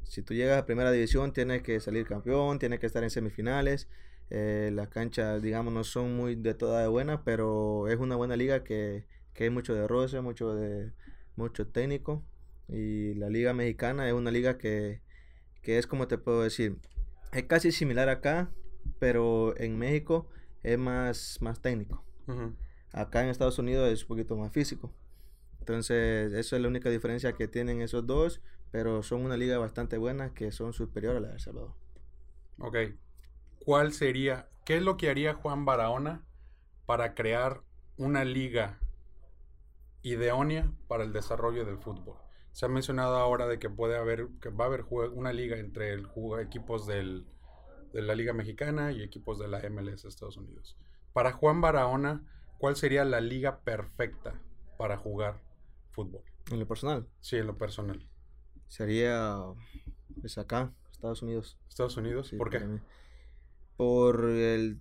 Si 0.05 0.23
tú 0.23 0.35
llegas 0.35 0.59
a 0.61 0.67
primera 0.67 0.91
división, 0.91 1.33
tienes 1.33 1.63
que 1.63 1.81
salir 1.81 2.07
campeón, 2.07 2.59
tienes 2.59 2.81
que 2.81 2.87
estar 2.87 3.03
en 3.03 3.11
semifinales. 3.11 3.89
Eh, 4.31 4.71
las 4.73 4.89
canchas, 4.89 5.43
digamos, 5.43 5.73
no 5.73 5.85
son 5.85 6.17
muy 6.17 6.35
de 6.37 6.55
toda 6.55 6.83
de 6.83 6.89
buena, 6.89 7.25
pero 7.25 7.89
es 7.89 7.99
una 7.99 8.17
buena 8.17 8.37
liga 8.37 8.65
que, 8.65 9.07
que 9.35 9.45
hay 9.45 9.51
mucho 9.51 9.75
de 9.75 9.87
roce, 9.89 10.21
mucho 10.21 10.55
de 10.55 10.93
mucho 11.37 11.67
técnico. 11.69 12.23
Y 12.69 13.15
la 13.15 13.29
liga 13.29 13.53
mexicana 13.53 14.07
es 14.09 14.15
una 14.15 14.31
liga 14.31 14.59
que, 14.59 15.03
que 15.63 15.79
es 15.79 15.87
como 15.87 16.09
te 16.09 16.19
puedo 16.19 16.43
decir, 16.43 16.79
es 17.33 17.45
casi 17.45 17.73
similar 17.73 18.09
acá, 18.09 18.51
pero 18.99 19.57
en 19.59 19.79
México 19.79 20.29
es 20.63 20.79
más, 20.79 21.39
más 21.41 21.61
técnico. 21.61 22.05
Acá 22.93 23.23
en 23.23 23.29
Estados 23.29 23.59
Unidos 23.59 23.91
es 23.91 24.03
un 24.03 24.09
poquito 24.09 24.37
más 24.37 24.53
físico. 24.53 24.93
Entonces, 25.63 26.33
eso 26.33 26.57
es 26.57 26.63
la 26.63 26.67
única 26.67 26.91
diferencia 26.91 27.35
que 27.35 27.47
tienen 27.47 27.83
esos 27.83 28.05
dos, 28.05 28.43
pero 28.73 29.05
son 29.05 29.25
una 29.25 29.37
liga 29.37 29.59
bastante 29.59 29.97
buena 29.97 30.35
que 30.35 30.51
son 30.51 30.73
superiores 30.73 31.19
a 31.19 31.21
la 31.21 31.29
de 31.29 31.35
El 31.35 31.41
Salvador. 31.41 31.75
Ok. 32.59 32.77
¿Cuál 33.65 33.93
sería, 33.93 34.49
qué 34.65 34.79
es 34.79 34.83
lo 34.83 34.97
que 34.97 35.09
haría 35.09 35.35
Juan 35.35 35.65
Barahona 35.65 36.27
para 36.85 37.15
crear 37.15 37.63
una 37.97 38.25
liga 38.25 38.81
idónea 40.03 40.69
para 40.89 41.05
el 41.05 41.13
desarrollo 41.13 41.65
del 41.65 41.79
fútbol? 41.79 42.17
Se 42.51 42.67
ha 42.67 42.69
mencionado 42.69 43.15
ahora 43.19 43.47
de 43.47 43.61
que 43.61 43.71
puede 43.71 43.97
haber, 43.97 44.31
que 44.41 44.49
va 44.49 44.65
a 44.65 44.67
haber 44.67 44.87
una 45.13 45.33
liga 45.33 45.59
entre 45.59 45.93
el, 45.93 46.09
equipos 46.41 46.89
del, 46.89 47.25
de 47.93 48.03
la 48.03 48.17
Liga 48.17 48.33
Mexicana 48.33 48.91
y 48.91 49.01
equipos 49.01 49.39
de 49.39 49.47
la 49.47 49.61
MLS 49.71 50.03
de 50.03 50.09
Estados 50.09 50.37
Unidos. 50.37 50.77
Para 51.13 51.31
Juan 51.31 51.61
Barahona, 51.61 52.25
¿cuál 52.59 52.75
sería 52.75 53.05
la 53.05 53.21
liga 53.21 53.61
perfecta 53.61 54.35
para 54.77 54.97
jugar 54.97 55.52
fútbol. 55.93 56.23
¿En 56.51 56.59
lo 56.59 56.67
personal? 56.67 57.07
Sí, 57.21 57.37
en 57.37 57.47
lo 57.47 57.57
personal. 57.57 58.05
Sería, 58.69 59.39
pues 60.21 60.39
acá, 60.39 60.73
Estados 60.91 61.23
Unidos. 61.23 61.59
¿Estados 61.69 61.97
Unidos? 61.97 62.33
¿Por 62.37 62.51
qué? 62.51 62.61
Por 63.77 64.25
el 64.25 64.81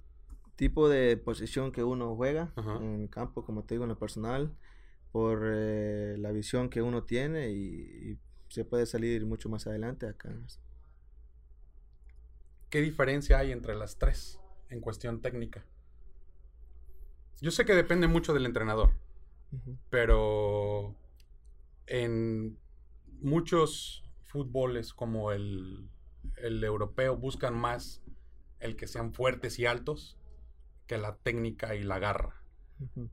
tipo 0.56 0.90
de 0.90 1.18
posición 1.18 1.72
que 1.72 1.84
uno 1.84 2.16
juega 2.16 2.54
en 2.56 3.02
el 3.02 3.10
campo, 3.10 3.44
como 3.44 3.64
te 3.64 3.74
digo, 3.74 3.86
en 3.86 3.90
lo 3.90 3.98
personal, 3.98 4.56
por 5.12 5.42
eh, 5.46 6.16
la 6.20 6.32
visión 6.32 6.70
que 6.70 6.82
uno 6.82 7.04
tiene 7.04 7.50
y, 7.50 8.20
se 8.50 8.66
puede 8.66 8.86
salir 8.86 9.26
mucho 9.26 9.48
más 9.48 9.66
adelante 9.66 10.08
acá. 10.08 10.30
¿Qué 12.70 12.82
diferencia 12.82 13.40
hay 13.40 13.54
entre 13.54 13.76
las 13.76 13.98
tres 13.98 14.42
en 14.70 14.82
cuestión 14.82 15.22
técnica? 15.22 15.66
Yo 17.40 17.52
sé 17.52 17.64
que 17.64 17.74
depende 17.74 18.08
mucho 18.08 18.34
del 18.34 18.46
entrenador, 18.46 18.92
pero 19.90 20.98
en 21.88 22.58
muchos 23.22 24.04
fútboles 24.24 24.94
como 24.94 25.32
el, 25.32 25.90
europeo 26.38 27.18
buscan 27.18 27.58
más 27.58 28.02
el 28.60 28.76
que 28.76 28.88
sean 28.88 29.14
fuertes 29.14 29.60
y 29.60 29.66
altos 29.66 30.18
que 30.88 30.98
la 30.98 31.16
técnica 31.18 31.76
y 31.76 31.84
la 31.84 32.00
garra. 32.00 32.42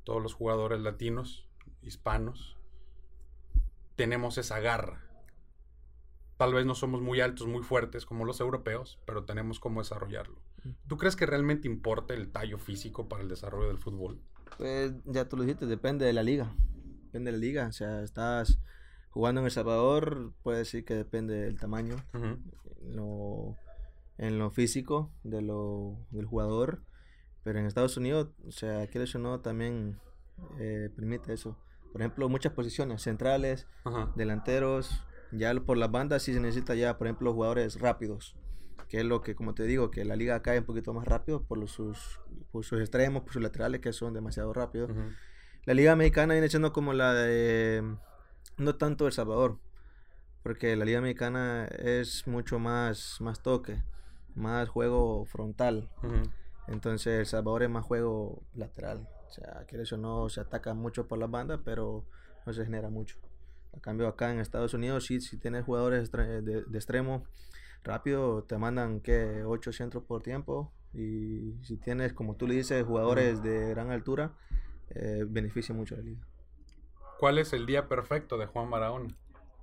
Todos 0.04 0.22
los 0.22 0.32
jugadores 0.32 0.80
latinos, 0.80 1.48
hispanos, 1.82 2.56
tenemos 3.96 4.38
esa 4.38 4.60
garra. 4.60 5.04
Tal 6.38 6.54
vez 6.54 6.64
no 6.64 6.74
somos 6.74 7.02
muy 7.02 7.20
altos, 7.20 7.46
muy 7.46 7.62
fuertes 7.62 8.06
como 8.06 8.24
los 8.24 8.40
europeos, 8.40 8.98
pero 9.04 9.24
tenemos 9.24 9.60
cómo 9.60 9.80
desarrollarlo. 9.80 10.40
¿Tú 10.86 10.96
crees 10.96 11.16
que 11.16 11.26
realmente 11.26 11.68
importa 11.68 12.14
el 12.14 12.30
tallo 12.30 12.58
físico 12.58 13.08
para 13.08 13.22
el 13.22 13.28
desarrollo 13.28 13.68
del 13.68 13.78
fútbol? 13.78 14.20
Pues 14.56 14.92
ya 15.04 15.28
tú 15.28 15.36
lo 15.36 15.42
dijiste, 15.42 15.66
depende 15.66 16.06
de 16.06 16.12
la 16.12 16.22
liga. 16.22 16.54
Depende 17.08 17.32
de 17.32 17.38
la 17.38 17.40
liga. 17.40 17.66
O 17.66 17.72
sea, 17.72 18.02
estás 18.02 18.58
jugando 19.08 19.40
en 19.40 19.46
El 19.46 19.50
Salvador, 19.50 20.32
puede 20.42 20.58
decir 20.58 20.84
que 20.84 20.94
depende 20.94 21.34
del 21.34 21.58
tamaño, 21.58 21.96
en 24.18 24.38
lo 24.38 24.50
físico 24.50 25.10
de 25.24 25.40
lo, 25.40 25.96
del 26.10 26.26
jugador. 26.26 26.82
Pero 27.44 27.60
en 27.60 27.64
Estados 27.66 27.96
Unidos, 27.96 28.28
o 28.46 28.50
sea, 28.50 28.86
quieres 28.88 29.14
o 29.14 29.18
no, 29.18 29.40
también 29.40 29.98
eh, 30.58 30.90
permite 30.94 31.32
eso. 31.32 31.56
Por 31.92 32.02
ejemplo, 32.02 32.28
muchas 32.28 32.52
posiciones, 32.52 33.00
centrales, 33.00 33.66
delanteros. 34.14 35.02
Ya 35.32 35.54
por 35.54 35.78
las 35.78 35.90
bandas 35.90 36.22
sí 36.22 36.34
se 36.34 36.40
necesita 36.40 36.74
ya, 36.74 36.98
por 36.98 37.06
ejemplo, 37.06 37.32
jugadores 37.32 37.80
rápidos 37.80 38.36
que 38.88 38.98
es 39.00 39.04
lo 39.04 39.20
que, 39.20 39.34
como 39.34 39.54
te 39.54 39.64
digo, 39.64 39.90
que 39.90 40.04
la 40.04 40.16
liga 40.16 40.40
cae 40.40 40.60
un 40.60 40.64
poquito 40.64 40.94
más 40.94 41.06
rápido 41.06 41.42
por, 41.42 41.58
los, 41.58 41.70
sus, 41.70 42.20
sus 42.62 42.80
extremos, 42.80 43.22
por 43.22 43.34
sus 43.34 43.42
laterales 43.42 43.80
que 43.80 43.92
son 43.92 44.14
demasiado 44.14 44.52
rápidos. 44.52 44.90
La 45.68 45.74
liga 45.74 45.94
mexicana 45.96 46.32
viene 46.32 46.48
siendo 46.48 46.72
como 46.72 46.94
la 46.94 47.12
de, 47.12 47.84
no 48.56 48.76
tanto 48.76 49.06
El 49.06 49.12
Salvador, 49.12 49.58
porque 50.42 50.74
la 50.76 50.86
liga 50.86 51.02
mexicana 51.02 51.66
es 51.66 52.26
mucho 52.26 52.58
más, 52.58 53.20
más 53.20 53.42
toque, 53.42 53.82
más 54.34 54.70
juego 54.70 55.26
frontal. 55.26 55.90
Entonces 56.68 57.18
El 57.18 57.26
Salvador 57.26 57.64
es 57.64 57.68
más 57.68 57.84
juego 57.84 58.42
lateral. 58.54 59.06
O 59.28 59.30
sea, 59.30 59.66
quieres 59.68 59.92
o 59.92 59.98
no, 59.98 60.30
se 60.30 60.40
ataca 60.40 60.72
mucho 60.72 61.06
por 61.06 61.18
las 61.18 61.30
bandas, 61.30 61.60
pero 61.62 62.02
no 62.46 62.54
se 62.54 62.64
genera 62.64 62.88
mucho. 62.88 63.18
A 63.76 63.80
cambio 63.80 64.08
acá 64.08 64.32
en 64.32 64.40
Estados 64.40 64.72
Unidos, 64.72 65.04
sí, 65.04 65.20
si 65.20 65.36
tienes 65.36 65.66
jugadores 65.66 66.10
de, 66.10 66.62
de 66.62 66.78
extremo 66.78 67.26
rápido, 67.84 68.42
te 68.42 68.56
mandan 68.56 69.00
que 69.00 69.44
8 69.44 69.72
centros 69.72 70.02
por 70.04 70.22
tiempo. 70.22 70.72
Y 70.94 71.58
si 71.62 71.76
tienes, 71.76 72.14
como 72.14 72.36
tú 72.36 72.46
le 72.46 72.54
dices, 72.54 72.86
jugadores 72.86 73.42
de 73.42 73.68
gran 73.68 73.90
altura, 73.90 74.32
eh, 74.90 75.24
beneficia 75.26 75.74
mucho 75.74 75.96
la 75.96 76.02
liga. 76.02 76.26
¿Cuál 77.18 77.38
es 77.38 77.52
el 77.52 77.66
día 77.66 77.88
perfecto 77.88 78.38
de 78.38 78.46
Juan 78.46 78.70
Barahona? 78.70 79.14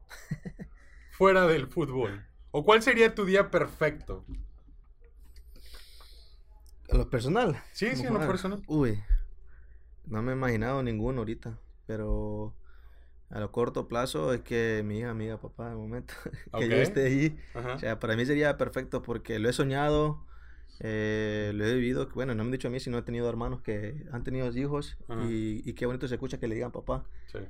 Fuera 1.11 1.47
del 1.47 1.67
fútbol. 1.67 2.25
¿O 2.51 2.63
cuál 2.65 2.81
sería 2.81 3.15
tu 3.15 3.25
día 3.25 3.49
perfecto? 3.49 4.25
¿A 6.89 6.95
lo 6.95 7.09
personal? 7.09 7.61
Sí, 7.71 7.95
sí, 7.95 8.05
a 8.05 8.11
lo 8.11 8.19
personal. 8.19 8.61
Uy, 8.67 9.01
no 10.05 10.21
me 10.21 10.31
he 10.31 10.35
imaginado 10.35 10.83
ninguno 10.83 11.19
ahorita, 11.19 11.57
pero 11.87 12.53
a 13.29 13.39
lo 13.39 13.51
corto 13.51 13.87
plazo 13.87 14.33
es 14.33 14.41
que 14.41 14.83
mi 14.85 14.99
hija, 14.99 15.09
amiga, 15.09 15.39
papá, 15.39 15.69
de 15.69 15.75
momento, 15.75 16.13
que 16.57 16.69
yo 16.69 16.75
esté 16.75 17.05
ahí. 17.05 17.39
O 17.55 17.79
sea, 17.79 17.99
para 17.99 18.15
mí 18.15 18.25
sería 18.25 18.57
perfecto 18.57 19.01
porque 19.01 19.39
lo 19.39 19.49
he 19.49 19.53
soñado, 19.53 20.25
eh, 20.79 21.51
lo 21.53 21.65
he 21.65 21.75
vivido. 21.75 22.07
Bueno, 22.13 22.35
no 22.35 22.43
me 22.43 22.47
han 22.47 22.51
dicho 22.51 22.67
a 22.67 22.71
mí, 22.71 22.79
sino 22.79 22.97
he 22.97 23.01
tenido 23.01 23.29
hermanos 23.29 23.61
que 23.61 24.05
han 24.11 24.23
tenido 24.23 24.47
hijos 24.55 24.97
y, 25.27 25.67
y, 25.67 25.73
qué 25.73 25.85
bonito 25.85 26.07
se 26.07 26.15
escucha 26.15 26.39
que 26.39 26.47
le 26.47 26.55
digan 26.55 26.71
papá. 26.71 27.05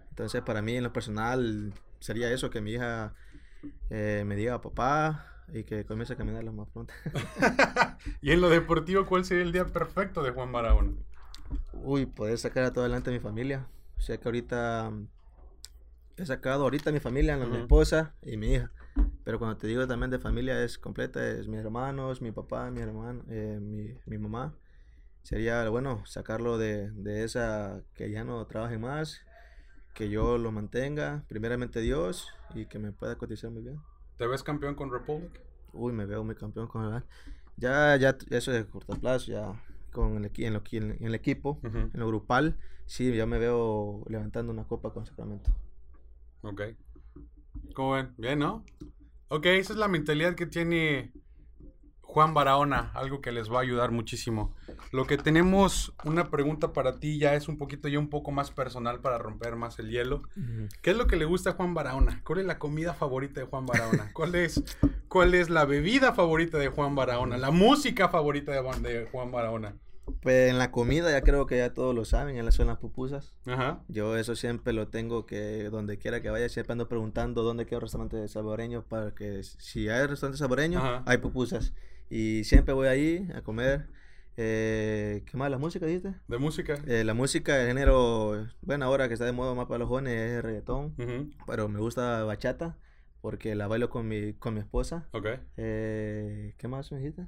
Entonces, 0.09 0.41
para 0.41 0.61
mí, 0.61 0.75
en 0.75 0.83
lo 0.83 0.93
personal, 0.93 1.73
sería 1.99 2.31
eso, 2.31 2.49
que 2.49 2.61
mi 2.61 2.73
hija 2.73 3.13
eh, 3.89 4.23
me 4.25 4.35
diga 4.35 4.61
papá 4.61 5.43
y 5.53 5.63
que 5.63 5.85
comience 5.85 6.13
a 6.13 6.17
caminar 6.17 6.43
más 6.51 6.67
pronto. 6.69 6.93
y 8.21 8.31
en 8.31 8.41
lo 8.41 8.49
deportivo, 8.49 9.05
¿cuál 9.05 9.25
sería 9.25 9.43
el 9.43 9.51
día 9.51 9.65
perfecto 9.65 10.23
de 10.23 10.31
Juan 10.31 10.51
Barahona? 10.51 10.93
Uy, 11.73 12.05
poder 12.05 12.37
sacar 12.37 12.63
a 12.63 12.73
todo 12.73 12.83
adelante 12.83 13.09
a 13.09 13.13
mi 13.13 13.19
familia. 13.19 13.67
O 13.97 14.01
sea 14.01 14.17
que 14.17 14.27
ahorita 14.27 14.91
he 16.17 16.25
sacado 16.25 16.63
ahorita 16.63 16.89
a 16.89 16.93
mi 16.93 16.99
familia, 16.99 17.37
mi 17.37 17.57
esposa 17.57 18.13
y 18.21 18.37
mi 18.37 18.53
hija. 18.53 18.71
Pero 19.23 19.39
cuando 19.39 19.57
te 19.57 19.67
digo 19.67 19.87
también 19.87 20.11
de 20.11 20.19
familia 20.19 20.63
es 20.63 20.77
completa, 20.77 21.27
es 21.27 21.47
mis 21.47 21.59
hermanos, 21.59 22.21
mi 22.21 22.31
papá, 22.31 22.69
mi 22.69 22.81
hermano, 22.81 23.23
eh, 23.29 23.59
mi, 23.59 23.97
mi, 24.05 24.17
mamá. 24.17 24.53
Sería 25.23 25.67
bueno 25.69 26.05
sacarlo 26.05 26.57
de, 26.59 26.91
de, 26.91 27.23
esa 27.23 27.81
que 27.95 28.11
ya 28.11 28.23
no 28.23 28.45
trabaje 28.45 28.77
más, 28.77 29.21
que 29.95 30.09
yo 30.09 30.37
lo 30.37 30.51
mantenga, 30.51 31.23
primeramente 31.27 31.79
Dios, 31.81 32.27
y 32.53 32.67
que 32.67 32.77
me 32.77 32.91
pueda 32.91 33.17
cotizar 33.17 33.49
muy 33.49 33.63
bien. 33.63 33.81
¿Te 34.17 34.27
ves 34.27 34.43
campeón 34.43 34.75
con 34.75 34.91
Republic? 34.91 35.41
Uy, 35.73 35.91
me 35.91 36.05
veo 36.05 36.23
muy 36.23 36.35
campeón 36.35 36.67
con 36.67 36.93
el 36.93 37.03
Ya, 37.57 37.95
ya, 37.95 38.15
eso 38.29 38.51
es 38.51 38.57
de 38.59 38.65
corto 38.65 38.93
plazo, 38.93 39.31
ya 39.31 39.61
con 39.91 40.23
el, 40.23 40.31
en, 40.37 40.53
lo, 40.53 40.61
en, 40.71 41.05
el 41.05 41.15
equipo, 41.15 41.59
en 41.63 41.91
lo 41.93 42.07
grupal, 42.07 42.57
sí, 42.85 43.15
ya 43.15 43.25
me 43.25 43.39
veo 43.39 44.03
levantando 44.07 44.51
una 44.51 44.65
copa 44.65 44.93
con 44.93 45.05
Sacramento. 45.05 45.51
Ok. 46.41 46.61
¿Cómo 47.73 47.91
ven? 47.91 48.13
Bien, 48.17 48.39
¿no? 48.39 48.63
Ok, 49.29 49.47
esa 49.47 49.73
es 49.73 49.79
la 49.79 49.87
mentalidad 49.87 50.35
que 50.35 50.45
tiene 50.45 51.11
Juan 52.15 52.33
Barahona, 52.33 52.91
algo 52.93 53.19
que 53.19 53.33
les 53.33 53.51
va 53.51 53.57
a 53.57 53.61
ayudar 53.61 53.91
muchísimo. 53.91 54.55
Lo 54.93 55.05
que 55.05 55.17
tenemos, 55.17 55.93
una 56.05 56.29
pregunta 56.29 56.71
para 56.71 56.97
ti 56.97 57.19
ya 57.19 57.33
es 57.33 57.49
un 57.49 57.57
poquito 57.57 57.89
ya 57.89 57.99
un 57.99 58.09
poco 58.09 58.31
más 58.31 58.51
personal 58.51 59.01
para 59.01 59.17
romper 59.17 59.57
más 59.57 59.79
el 59.79 59.89
hielo. 59.89 60.21
¿Qué 60.81 60.91
es 60.91 60.97
lo 60.97 61.07
que 61.07 61.17
le 61.17 61.25
gusta 61.25 61.49
a 61.49 61.53
Juan 61.53 61.73
Barahona? 61.73 62.21
¿Cuál 62.23 62.39
es 62.39 62.45
la 62.45 62.57
comida 62.57 62.93
favorita 62.93 63.41
de 63.41 63.47
Juan 63.47 63.65
Barahona? 63.65 64.11
¿Cuál 64.13 64.35
es, 64.35 64.63
cuál 65.09 65.33
es 65.33 65.49
la 65.49 65.65
bebida 65.65 66.13
favorita 66.13 66.57
de 66.57 66.69
Juan 66.69 66.95
Barahona? 66.95 67.37
¿La 67.37 67.51
música 67.51 68.07
favorita 68.07 68.53
de, 68.53 68.61
de 68.79 69.09
Juan 69.11 69.31
Barahona? 69.31 69.75
Pues 70.21 70.51
en 70.51 70.57
la 70.57 70.71
comida 70.71 71.11
ya 71.11 71.21
creo 71.21 71.45
que 71.45 71.57
ya 71.57 71.73
todos 71.73 71.95
lo 71.95 72.05
saben, 72.05 72.37
en 72.37 72.45
las 72.45 72.55
zonas 72.55 72.77
pupusas. 72.77 73.33
Ajá. 73.45 73.83
Yo 73.87 74.17
eso 74.17 74.35
siempre 74.35 74.73
lo 74.73 74.87
tengo 74.87 75.25
que 75.25 75.63
donde 75.69 75.97
quiera 75.97 76.21
que 76.21 76.29
vaya, 76.29 76.47
siempre 76.49 76.73
ando 76.73 76.87
preguntando 76.87 77.43
dónde 77.43 77.65
queda 77.65 77.77
un 77.77 77.81
restaurante 77.81 78.27
salvadoreño 78.27 78.83
para 78.83 79.13
que 79.15 79.43
si 79.43 79.89
hay 79.89 80.05
restaurante 80.05 80.37
salvadoreño, 80.37 81.03
hay 81.05 81.17
pupusas. 81.17 81.73
Y 82.09 82.43
siempre 82.43 82.73
voy 82.73 82.87
ahí 82.87 83.27
a 83.33 83.41
comer. 83.41 83.87
Eh, 84.37 85.23
¿Qué 85.25 85.37
más? 85.37 85.49
¿La 85.49 85.57
música 85.57 85.85
dijiste? 85.85 86.13
De 86.27 86.37
música. 86.37 86.77
Eh, 86.87 87.03
la 87.03 87.13
música 87.13 87.55
de 87.55 87.67
género, 87.67 88.47
bueno, 88.61 88.85
ahora 88.85 89.07
que 89.07 89.13
está 89.13 89.25
de 89.25 89.31
moda 89.31 89.53
más 89.55 89.65
para 89.65 89.79
los 89.79 89.87
jóvenes 89.87 90.13
es 90.13 90.43
reggaetón, 90.43 90.93
pero 91.47 91.69
me 91.69 91.79
gusta 91.79 92.23
bachata 92.23 92.77
porque 93.21 93.55
la 93.55 93.67
bailo 93.67 93.89
con 93.89 94.07
mi, 94.07 94.33
con 94.33 94.53
mi 94.53 94.59
esposa. 94.59 95.07
Ok. 95.11 95.25
Eh, 95.57 96.53
¿Qué 96.57 96.67
más 96.67 96.91
me 96.91 96.99
dijiste? 96.99 97.27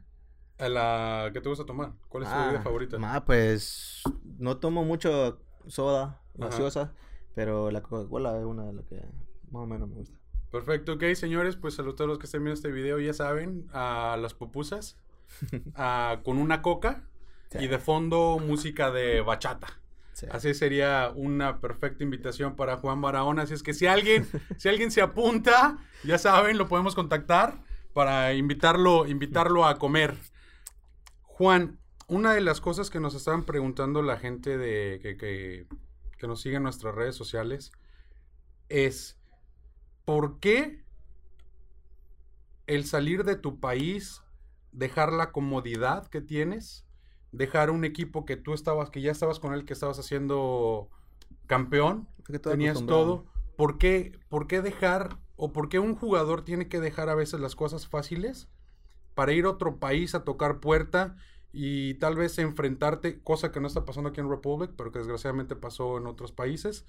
La, 0.59 1.29
¿Qué 1.33 1.41
te 1.41 1.49
gusta 1.49 1.65
tomar? 1.65 1.93
¿Cuál 2.09 2.23
es 2.23 2.29
tu 2.29 2.35
bebida 2.35 2.59
ah, 2.59 2.63
favorita? 2.63 2.97
Ah, 3.01 3.23
pues 3.25 4.01
no 4.39 4.57
tomo 4.57 4.83
mucho 4.83 5.39
soda, 5.67 6.21
gaseosa, 6.33 6.93
pero 7.35 7.69
la 7.69 7.81
Coca-Cola 7.81 8.37
es 8.39 8.45
una 8.45 8.65
de 8.65 8.73
las 8.73 8.85
que 8.85 9.01
más 9.51 9.63
o 9.63 9.67
menos 9.67 9.87
me 9.87 9.95
gusta. 9.95 10.17
Perfecto, 10.51 10.93
ok, 10.93 11.03
señores, 11.13 11.57
pues 11.57 11.77
a 11.79 11.83
todos 11.83 12.07
los 12.07 12.17
que 12.17 12.25
estén 12.25 12.43
viendo 12.43 12.55
este 12.55 12.71
video 12.71 12.99
ya 12.99 13.13
saben, 13.13 13.67
a 13.73 14.17
las 14.19 14.33
pupusas, 14.33 14.97
con 16.23 16.37
una 16.37 16.61
coca 16.61 17.03
y 17.59 17.67
de 17.67 17.77
fondo 17.77 18.39
música 18.39 18.91
de 18.91 19.21
bachata. 19.21 19.67
Así 20.31 20.53
sería 20.55 21.11
una 21.13 21.59
perfecta 21.59 22.03
invitación 22.03 22.55
para 22.55 22.77
Juan 22.77 23.01
Barahona. 23.01 23.43
Así 23.43 23.53
es 23.53 23.61
que 23.61 23.75
si 23.75 23.85
alguien, 23.85 24.27
si 24.57 24.67
alguien 24.67 24.89
se 24.89 25.01
apunta, 25.01 25.77
ya 26.03 26.17
saben, 26.17 26.57
lo 26.57 26.67
podemos 26.67 26.95
contactar 26.95 27.59
para 27.93 28.33
invitarlo, 28.33 29.05
invitarlo 29.05 29.65
a 29.65 29.77
comer. 29.77 30.17
Juan, 31.37 31.77
una 32.07 32.33
de 32.33 32.41
las 32.41 32.61
cosas 32.61 32.89
que 32.89 32.99
nos 32.99 33.13
estaban 33.13 33.43
preguntando 33.43 34.01
la 34.01 34.17
gente 34.17 34.57
de 34.57 34.99
que, 35.03 35.17
que, 35.17 36.27
nos 36.27 36.41
sigue 36.41 36.55
en 36.55 36.63
nuestras 36.63 36.95
redes 36.95 37.13
sociales 37.13 37.71
es 38.69 39.19
¿por 40.03 40.39
qué 40.39 40.83
el 42.65 42.85
salir 42.85 43.23
de 43.23 43.35
tu 43.35 43.59
país, 43.59 44.23
dejar 44.71 45.13
la 45.13 45.31
comodidad 45.31 46.07
que 46.07 46.21
tienes, 46.21 46.87
dejar 47.31 47.69
un 47.69 47.85
equipo 47.85 48.25
que 48.25 48.35
tú 48.35 48.55
estabas, 48.55 48.89
que 48.89 49.01
ya 49.01 49.11
estabas 49.11 49.39
con 49.39 49.53
él, 49.53 49.63
que 49.63 49.73
estabas 49.73 49.99
haciendo 49.99 50.89
campeón, 51.45 52.07
tenías 52.41 52.83
todo, 52.87 53.27
¿por 53.55 53.77
qué, 53.77 54.17
¿por 54.27 54.47
qué 54.47 54.63
dejar 54.63 55.19
o 55.35 55.53
por 55.53 55.69
qué 55.69 55.77
un 55.77 55.95
jugador 55.95 56.43
tiene 56.43 56.67
que 56.67 56.79
dejar 56.79 57.09
a 57.09 57.15
veces 57.15 57.39
las 57.39 57.55
cosas 57.55 57.87
fáciles 57.87 58.49
para 59.17 59.33
ir 59.33 59.45
a 59.45 59.49
otro 59.49 59.79
país 59.79 60.13
a 60.13 60.23
tocar 60.23 60.59
puerta 60.59 61.15
y 61.51 61.95
tal 61.95 62.15
vez 62.15 62.37
enfrentarte, 62.37 63.19
cosa 63.23 63.51
que 63.51 63.59
no 63.59 63.65
está 63.65 63.83
pasando 63.83 64.11
aquí 64.11 64.21
en 64.21 64.29
Republic, 64.29 64.73
pero 64.77 64.91
que 64.91 64.99
desgraciadamente 64.99 65.55
pasó 65.55 65.97
en 65.97 66.05
otros 66.05 66.31
países, 66.31 66.85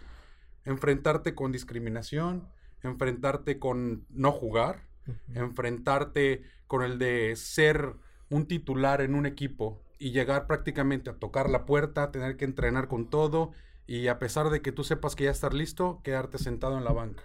enfrentarte 0.66 1.34
con 1.34 1.52
discriminación, 1.52 2.46
enfrentarte 2.82 3.58
con 3.58 4.04
no 4.10 4.30
jugar, 4.30 4.82
enfrentarte 5.34 6.42
con 6.66 6.82
el 6.82 6.98
de 6.98 7.34
ser 7.34 7.94
un 8.28 8.44
titular 8.44 9.00
en 9.00 9.14
un 9.14 9.24
equipo 9.24 9.80
y 9.98 10.10
llegar 10.10 10.46
prácticamente 10.46 11.08
a 11.08 11.14
tocar 11.14 11.48
la 11.48 11.64
puerta, 11.64 12.10
tener 12.10 12.36
que 12.36 12.44
entrenar 12.44 12.88
con 12.88 13.08
todo 13.08 13.52
y 13.86 14.08
a 14.08 14.18
pesar 14.18 14.50
de 14.50 14.60
que 14.60 14.70
tú 14.70 14.84
sepas 14.84 15.16
que 15.16 15.24
ya 15.24 15.30
estás 15.30 15.54
listo, 15.54 16.02
quedarte 16.04 16.36
sentado 16.36 16.76
en 16.76 16.84
la 16.84 16.92
banca. 16.92 17.22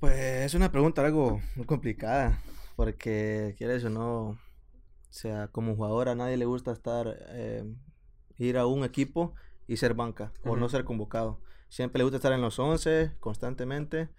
Pues 0.00 0.46
es 0.46 0.54
una 0.54 0.72
pregunta 0.72 1.04
algo 1.04 1.42
muy 1.54 1.66
complicada 1.66 2.40
porque 2.78 3.56
quieres 3.58 3.84
o 3.84 3.90
no, 3.90 4.28
o 4.28 4.38
sea, 5.10 5.48
como 5.48 5.74
jugador 5.74 6.08
a 6.08 6.14
nadie 6.14 6.36
le 6.36 6.44
gusta 6.44 6.70
estar, 6.70 7.12
eh, 7.30 7.64
ir 8.38 8.56
a 8.56 8.66
un 8.66 8.84
equipo 8.84 9.34
y 9.66 9.78
ser 9.78 9.94
banca 9.94 10.32
o 10.44 10.54
no 10.56 10.68
ser 10.68 10.84
convocado. 10.84 11.40
Siempre 11.68 11.98
le 11.98 12.04
gusta 12.04 12.18
estar 12.18 12.32
en 12.32 12.40
los 12.40 12.56
11 12.56 13.14
constantemente, 13.18 14.10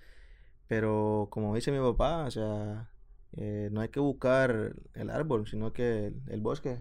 pero 0.67 1.29
como 1.31 1.55
dice 1.55 1.71
mi 1.71 1.79
papá, 1.79 2.25
o 2.25 2.31
sea, 2.31 2.89
eh, 3.37 3.69
no 3.71 3.79
hay 3.79 3.87
que 3.87 4.01
buscar 4.01 4.73
el 4.93 5.09
árbol, 5.09 5.47
sino 5.47 5.71
que 5.71 6.11
el, 6.27 6.41
bosque. 6.41 6.79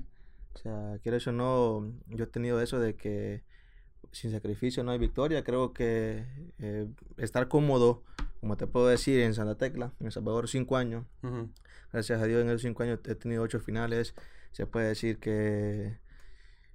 O 0.56 0.58
sea, 0.58 0.99
quieres 1.00 1.28
o 1.28 1.32
no, 1.32 1.92
yo 2.08 2.25
he 2.25 2.26
tenido 2.26 2.61
eso 2.61 2.80
de 2.80 2.97
que 2.97 3.44
sin 4.11 4.32
sacrificio 4.32 4.82
no 4.82 4.90
hay 4.90 4.99
victoria. 4.99 5.44
Creo 5.44 5.73
que 5.73 6.26
eh, 6.58 6.88
estar 7.18 7.47
cómodo, 7.47 8.02
como 8.40 8.56
te 8.56 8.66
puedo 8.66 8.88
decir, 8.88 9.20
en 9.20 9.32
Santa 9.32 9.56
Tecla, 9.56 9.92
en 10.00 10.06
El 10.06 10.12
Salvador, 10.12 10.49
cinco 10.49 10.76
años, 10.76 11.06
Gracias 11.92 12.21
a 12.21 12.26
Dios 12.26 12.42
en 12.42 12.49
esos 12.49 12.62
cinco 12.62 12.83
años 12.83 13.00
he 13.07 13.14
tenido 13.14 13.42
ocho 13.42 13.61
finales. 13.61 14.14
Se 14.52 14.66
puede 14.66 14.88
decir 14.88 15.18
que 15.18 15.99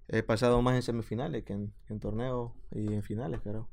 he 0.07 0.23
pasado 0.23 0.61
más 0.61 0.75
en 0.75 0.81
semifinales 0.81 1.43
que 1.43 1.53
en, 1.53 1.73
en 1.89 1.99
torneos 1.99 2.51
y 2.71 2.93
en 2.93 3.03
finales, 3.03 3.41
creo. 3.43 3.69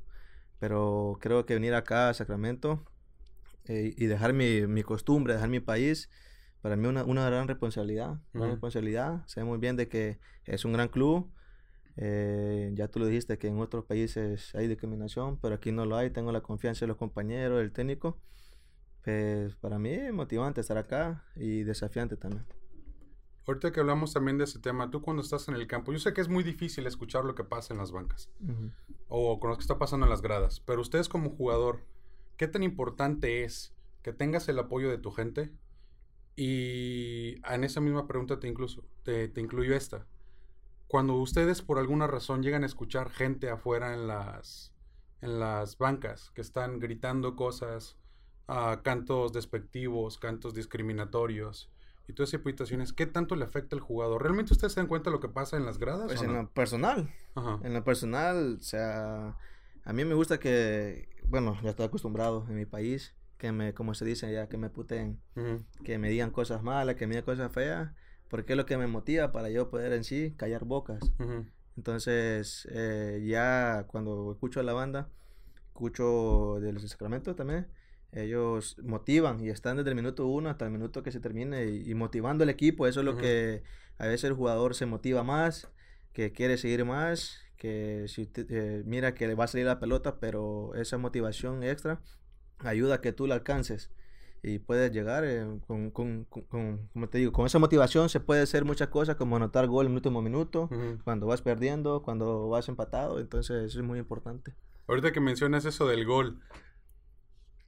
Pero 0.58 1.18
creo 1.20 1.46
que 1.46 1.54
venir 1.54 1.74
acá 1.74 2.10
a 2.10 2.14
Sacramento 2.14 2.84
eh, 3.64 3.94
y 3.96 4.06
dejar 4.06 4.34
mi, 4.34 4.66
mi, 4.66 4.82
costumbre, 4.82 5.34
dejar 5.34 5.48
mi 5.48 5.60
país, 5.60 6.10
para 6.60 6.76
mí 6.76 6.86
una, 6.86 7.04
una 7.04 7.24
gran 7.24 7.48
responsabilidad. 7.48 8.20
Una 8.34 8.48
responsabilidad. 8.48 9.26
Sé 9.26 9.42
muy 9.42 9.58
bien 9.58 9.76
de 9.76 9.88
que 9.88 10.18
es 10.44 10.66
un 10.66 10.74
gran 10.74 10.88
club. 10.88 11.30
Eh, 11.96 12.70
ya 12.74 12.88
tú 12.88 12.98
lo 12.98 13.06
dijiste 13.06 13.38
que 13.38 13.48
en 13.48 13.58
otros 13.58 13.86
países 13.86 14.54
hay 14.54 14.68
discriminación, 14.68 15.38
pero 15.38 15.54
aquí 15.54 15.72
no 15.72 15.86
lo 15.86 15.96
hay. 15.96 16.10
Tengo 16.10 16.32
la 16.32 16.42
confianza 16.42 16.80
de 16.80 16.88
los 16.88 16.98
compañeros, 16.98 17.58
del 17.58 17.72
técnico 17.72 18.18
pues 19.04 19.54
para 19.56 19.78
mí 19.78 19.90
es 19.90 20.12
motivante 20.12 20.60
estar 20.60 20.78
acá 20.78 21.24
y 21.36 21.62
desafiante 21.62 22.16
también. 22.16 22.46
Ahorita 23.46 23.72
que 23.72 23.80
hablamos 23.80 24.12
también 24.12 24.38
de 24.38 24.44
ese 24.44 24.58
tema, 24.58 24.90
tú 24.90 25.00
cuando 25.00 25.22
estás 25.22 25.48
en 25.48 25.54
el 25.54 25.66
campo, 25.66 25.92
yo 25.92 25.98
sé 25.98 26.12
que 26.12 26.20
es 26.20 26.28
muy 26.28 26.44
difícil 26.44 26.86
escuchar 26.86 27.24
lo 27.24 27.34
que 27.34 27.42
pasa 27.42 27.72
en 27.72 27.78
las 27.78 27.90
bancas 27.90 28.30
o 29.08 29.40
con 29.40 29.50
lo 29.50 29.56
que 29.56 29.62
está 29.62 29.78
pasando 29.78 30.06
en 30.06 30.10
las 30.10 30.22
gradas, 30.22 30.60
pero 30.60 30.80
ustedes 30.80 31.08
como 31.08 31.30
jugador, 31.30 31.84
¿qué 32.36 32.46
tan 32.46 32.62
importante 32.62 33.42
es 33.42 33.74
que 34.02 34.12
tengas 34.12 34.48
el 34.48 34.58
apoyo 34.58 34.90
de 34.90 34.98
tu 34.98 35.10
gente? 35.10 35.50
Y 36.36 37.36
en 37.50 37.64
esa 37.64 37.80
misma 37.80 38.06
pregunta 38.06 38.38
te, 38.38 38.46
incluso, 38.46 38.84
te, 39.02 39.28
te 39.28 39.40
incluyo 39.40 39.74
esta. 39.74 40.06
Cuando 40.86 41.14
ustedes 41.14 41.62
por 41.62 41.78
alguna 41.78 42.06
razón 42.06 42.42
llegan 42.42 42.62
a 42.62 42.66
escuchar 42.66 43.10
gente 43.10 43.50
afuera 43.50 43.94
en 43.94 44.06
las, 44.06 44.74
en 45.22 45.40
las 45.40 45.76
bancas 45.78 46.30
que 46.30 46.40
están 46.40 46.78
gritando 46.78 47.36
cosas, 47.36 47.96
uh, 48.48 48.82
cantos 48.82 49.32
despectivos, 49.32 50.18
cantos 50.18 50.54
discriminatorios 50.54 51.70
y 52.08 52.12
todas 52.12 52.30
esas 52.34 52.42
situaciones, 52.44 52.92
¿qué 52.92 53.06
tanto 53.06 53.36
le 53.36 53.44
afecta 53.44 53.76
al 53.76 53.80
jugador? 53.80 54.22
¿Realmente 54.22 54.52
ustedes 54.52 54.72
se 54.72 54.80
dan 54.80 54.88
cuenta 54.88 55.10
de 55.10 55.16
lo 55.16 55.20
que 55.20 55.28
pasa 55.28 55.56
en 55.56 55.64
las 55.64 55.78
gradas? 55.78 56.06
Pues 56.06 56.20
o 56.20 56.24
en 56.24 56.32
no? 56.32 56.42
lo 56.42 56.50
personal. 56.50 57.08
Ajá. 57.34 57.60
En 57.62 57.72
lo 57.72 57.84
personal, 57.84 58.56
o 58.58 58.62
sea, 58.62 59.36
a 59.84 59.92
mí 59.92 60.04
me 60.04 60.14
gusta 60.14 60.40
que, 60.40 61.08
bueno, 61.24 61.56
ya 61.62 61.70
estoy 61.70 61.86
acostumbrado 61.86 62.44
en 62.48 62.56
mi 62.56 62.66
país, 62.66 63.14
que 63.38 63.52
me, 63.52 63.74
como 63.74 63.94
se 63.94 64.04
dice 64.04 64.30
ya, 64.32 64.48
que 64.48 64.58
me 64.58 64.70
puteen, 64.70 65.20
Ujú. 65.36 65.64
que 65.84 65.98
me 65.98 66.10
digan 66.10 66.30
cosas 66.30 66.62
malas, 66.62 66.96
que 66.96 67.06
me 67.06 67.14
digan 67.14 67.24
cosas 67.24 67.52
feas, 67.52 67.92
porque 68.28 68.52
es 68.52 68.56
lo 68.56 68.66
que 68.66 68.76
me 68.76 68.86
motiva 68.86 69.32
para 69.32 69.48
yo 69.48 69.70
poder 69.70 69.92
en 69.92 70.04
sí 70.04 70.34
callar 70.36 70.64
bocas. 70.64 71.00
Entonces, 71.76 72.68
eh, 72.70 73.24
ya 73.26 73.84
cuando 73.86 74.32
escucho 74.32 74.60
a 74.60 74.62
la 74.62 74.72
banda, 74.72 75.08
escucho 75.68 76.58
de 76.60 76.72
los 76.72 76.82
Sacramento 76.82 77.34
también, 77.34 77.68
ellos 78.12 78.76
motivan 78.82 79.40
y 79.40 79.50
están 79.50 79.76
desde 79.76 79.90
el 79.90 79.96
minuto 79.96 80.26
uno 80.26 80.50
hasta 80.50 80.64
el 80.66 80.70
minuto 80.72 81.02
que 81.02 81.12
se 81.12 81.20
termine 81.20 81.66
y, 81.66 81.90
y 81.90 81.94
motivando 81.94 82.44
al 82.44 82.50
equipo. 82.50 82.86
Eso 82.86 83.00
es 83.00 83.04
lo 83.06 83.12
Ujú. 83.12 83.20
que 83.20 83.62
a 83.98 84.06
veces 84.06 84.24
el 84.24 84.34
jugador 84.34 84.74
se 84.74 84.86
motiva 84.86 85.22
más, 85.22 85.68
que 86.12 86.32
quiere 86.32 86.56
seguir 86.58 86.84
más, 86.84 87.38
que 87.56 88.06
si 88.08 88.26
te- 88.26 88.46
eh, 88.48 88.82
mira 88.86 89.14
que 89.14 89.26
le 89.28 89.34
va 89.34 89.44
a 89.44 89.48
salir 89.48 89.66
la 89.66 89.78
pelota, 89.80 90.18
pero 90.20 90.74
esa 90.74 90.98
motivación 90.98 91.62
extra 91.62 92.00
ayuda 92.58 92.96
a 92.96 93.00
que 93.00 93.12
tú 93.12 93.26
la 93.26 93.34
alcances 93.36 93.90
y 94.42 94.58
puedes 94.58 94.90
llegar 94.92 95.24
eh, 95.24 95.44
con, 95.66 95.90
con, 95.90 96.24
con- 96.24 96.42
con- 96.44 96.88
como 96.92 97.08
te 97.08 97.18
digo, 97.18 97.32
con 97.32 97.46
esa 97.46 97.58
motivación 97.58 98.08
se 98.08 98.20
puede 98.20 98.42
hacer 98.42 98.64
muchas 98.64 98.88
cosas 98.88 99.16
como 99.16 99.36
anotar 99.36 99.66
gol 99.66 99.86
en 99.86 99.92
el 99.92 99.96
último 99.96 100.22
minuto, 100.22 100.68
Ujú. 100.70 100.98
cuando 101.04 101.26
vas 101.26 101.42
perdiendo, 101.42 102.02
cuando 102.02 102.48
vas 102.48 102.68
empatado, 102.68 103.20
entonces 103.20 103.64
eso 103.66 103.80
es 103.80 103.84
muy 103.86 103.98
importante. 103.98 104.54
Ahorita 104.88 105.12
que 105.12 105.20
mencionas 105.20 105.64
eso 105.64 105.86
del 105.86 106.04
gol, 106.04 106.40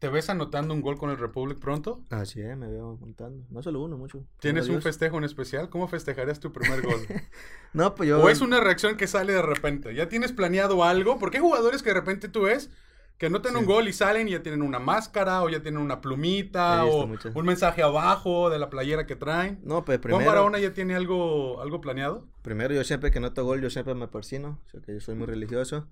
¿te 0.03 0.09
ves 0.09 0.29
anotando 0.31 0.75
un 0.75 0.81
gol 0.81 0.99
con 0.99 1.11
el 1.11 1.17
Republic 1.17 1.61
pronto? 1.61 2.01
Así 2.11 2.41
es, 2.41 2.57
me 2.57 2.67
veo 2.67 2.97
contando. 2.99 3.47
No 3.51 3.63
solo 3.63 3.81
uno, 3.81 3.97
mucho. 3.97 4.25
¿Tienes 4.41 4.69
un 4.69 4.83
festejo 4.83 5.17
en 5.17 5.23
especial? 5.23 5.71
¿Cómo 5.71 5.87
festejarías 5.87 6.41
tu 6.41 6.51
primer 6.53 6.83
gol? 6.83 7.07
No, 7.73 7.95
pues 7.95 8.09
yo... 8.09 8.21
¿O 8.21 8.29
es 8.29 8.41
una 8.41 8.59
reacción 8.59 8.97
que 8.97 9.07
sale 9.07 9.33
de 9.33 9.43
repente? 9.43 9.95
¿Ya 9.95 10.09
tienes 10.09 10.33
planeado 10.33 10.83
algo? 10.83 11.21
Porque 11.21 11.37
hay 11.37 11.43
jugadores 11.45 11.85
que 11.85 11.91
de 11.91 11.95
repente 11.95 12.29
tú 12.29 12.43
ves 12.43 12.69
que 13.17 13.27
anotan 13.27 13.53
Sí. 13.53 13.59
un 13.61 13.65
gol 13.67 13.87
y 13.87 13.93
salen 13.93 14.27
y 14.27 14.33
ya 14.33 14.43
tienen 14.43 14.63
una 14.63 14.81
máscara 14.81 15.45
o 15.45 15.49
ya 15.49 15.63
tienen 15.63 15.81
una 15.81 16.01
plumita 16.01 16.85
o 16.85 17.07
muchas. 17.07 17.33
un 17.37 17.47
mensaje 17.47 17.81
abajo 17.85 18.51
de 18.51 18.59
la 18.59 18.71
playera 18.71 19.07
que 19.07 19.15
traen. 19.15 19.61
No, 19.63 19.85
pues 19.85 19.99
¿Juan 19.99 20.03
primero... 20.03 20.27
Barahona 20.29 20.59
ya 20.59 20.73
tiene 20.75 20.97
algo, 20.97 21.63
algo 21.63 21.81
planeado? 21.81 22.27
Primero 22.43 22.75
yo 22.75 22.83
siempre 22.83 23.13
que 23.13 23.21
noto 23.21 23.45
gol, 23.45 23.61
yo 23.63 23.71
siempre 23.71 23.95
me 23.95 24.09
persino, 24.09 24.59
o 24.67 24.71
sea 24.71 24.81
que 24.81 24.95
yo 24.95 25.01
soy 25.01 25.15
muy 25.15 25.29
religioso. 25.29 25.87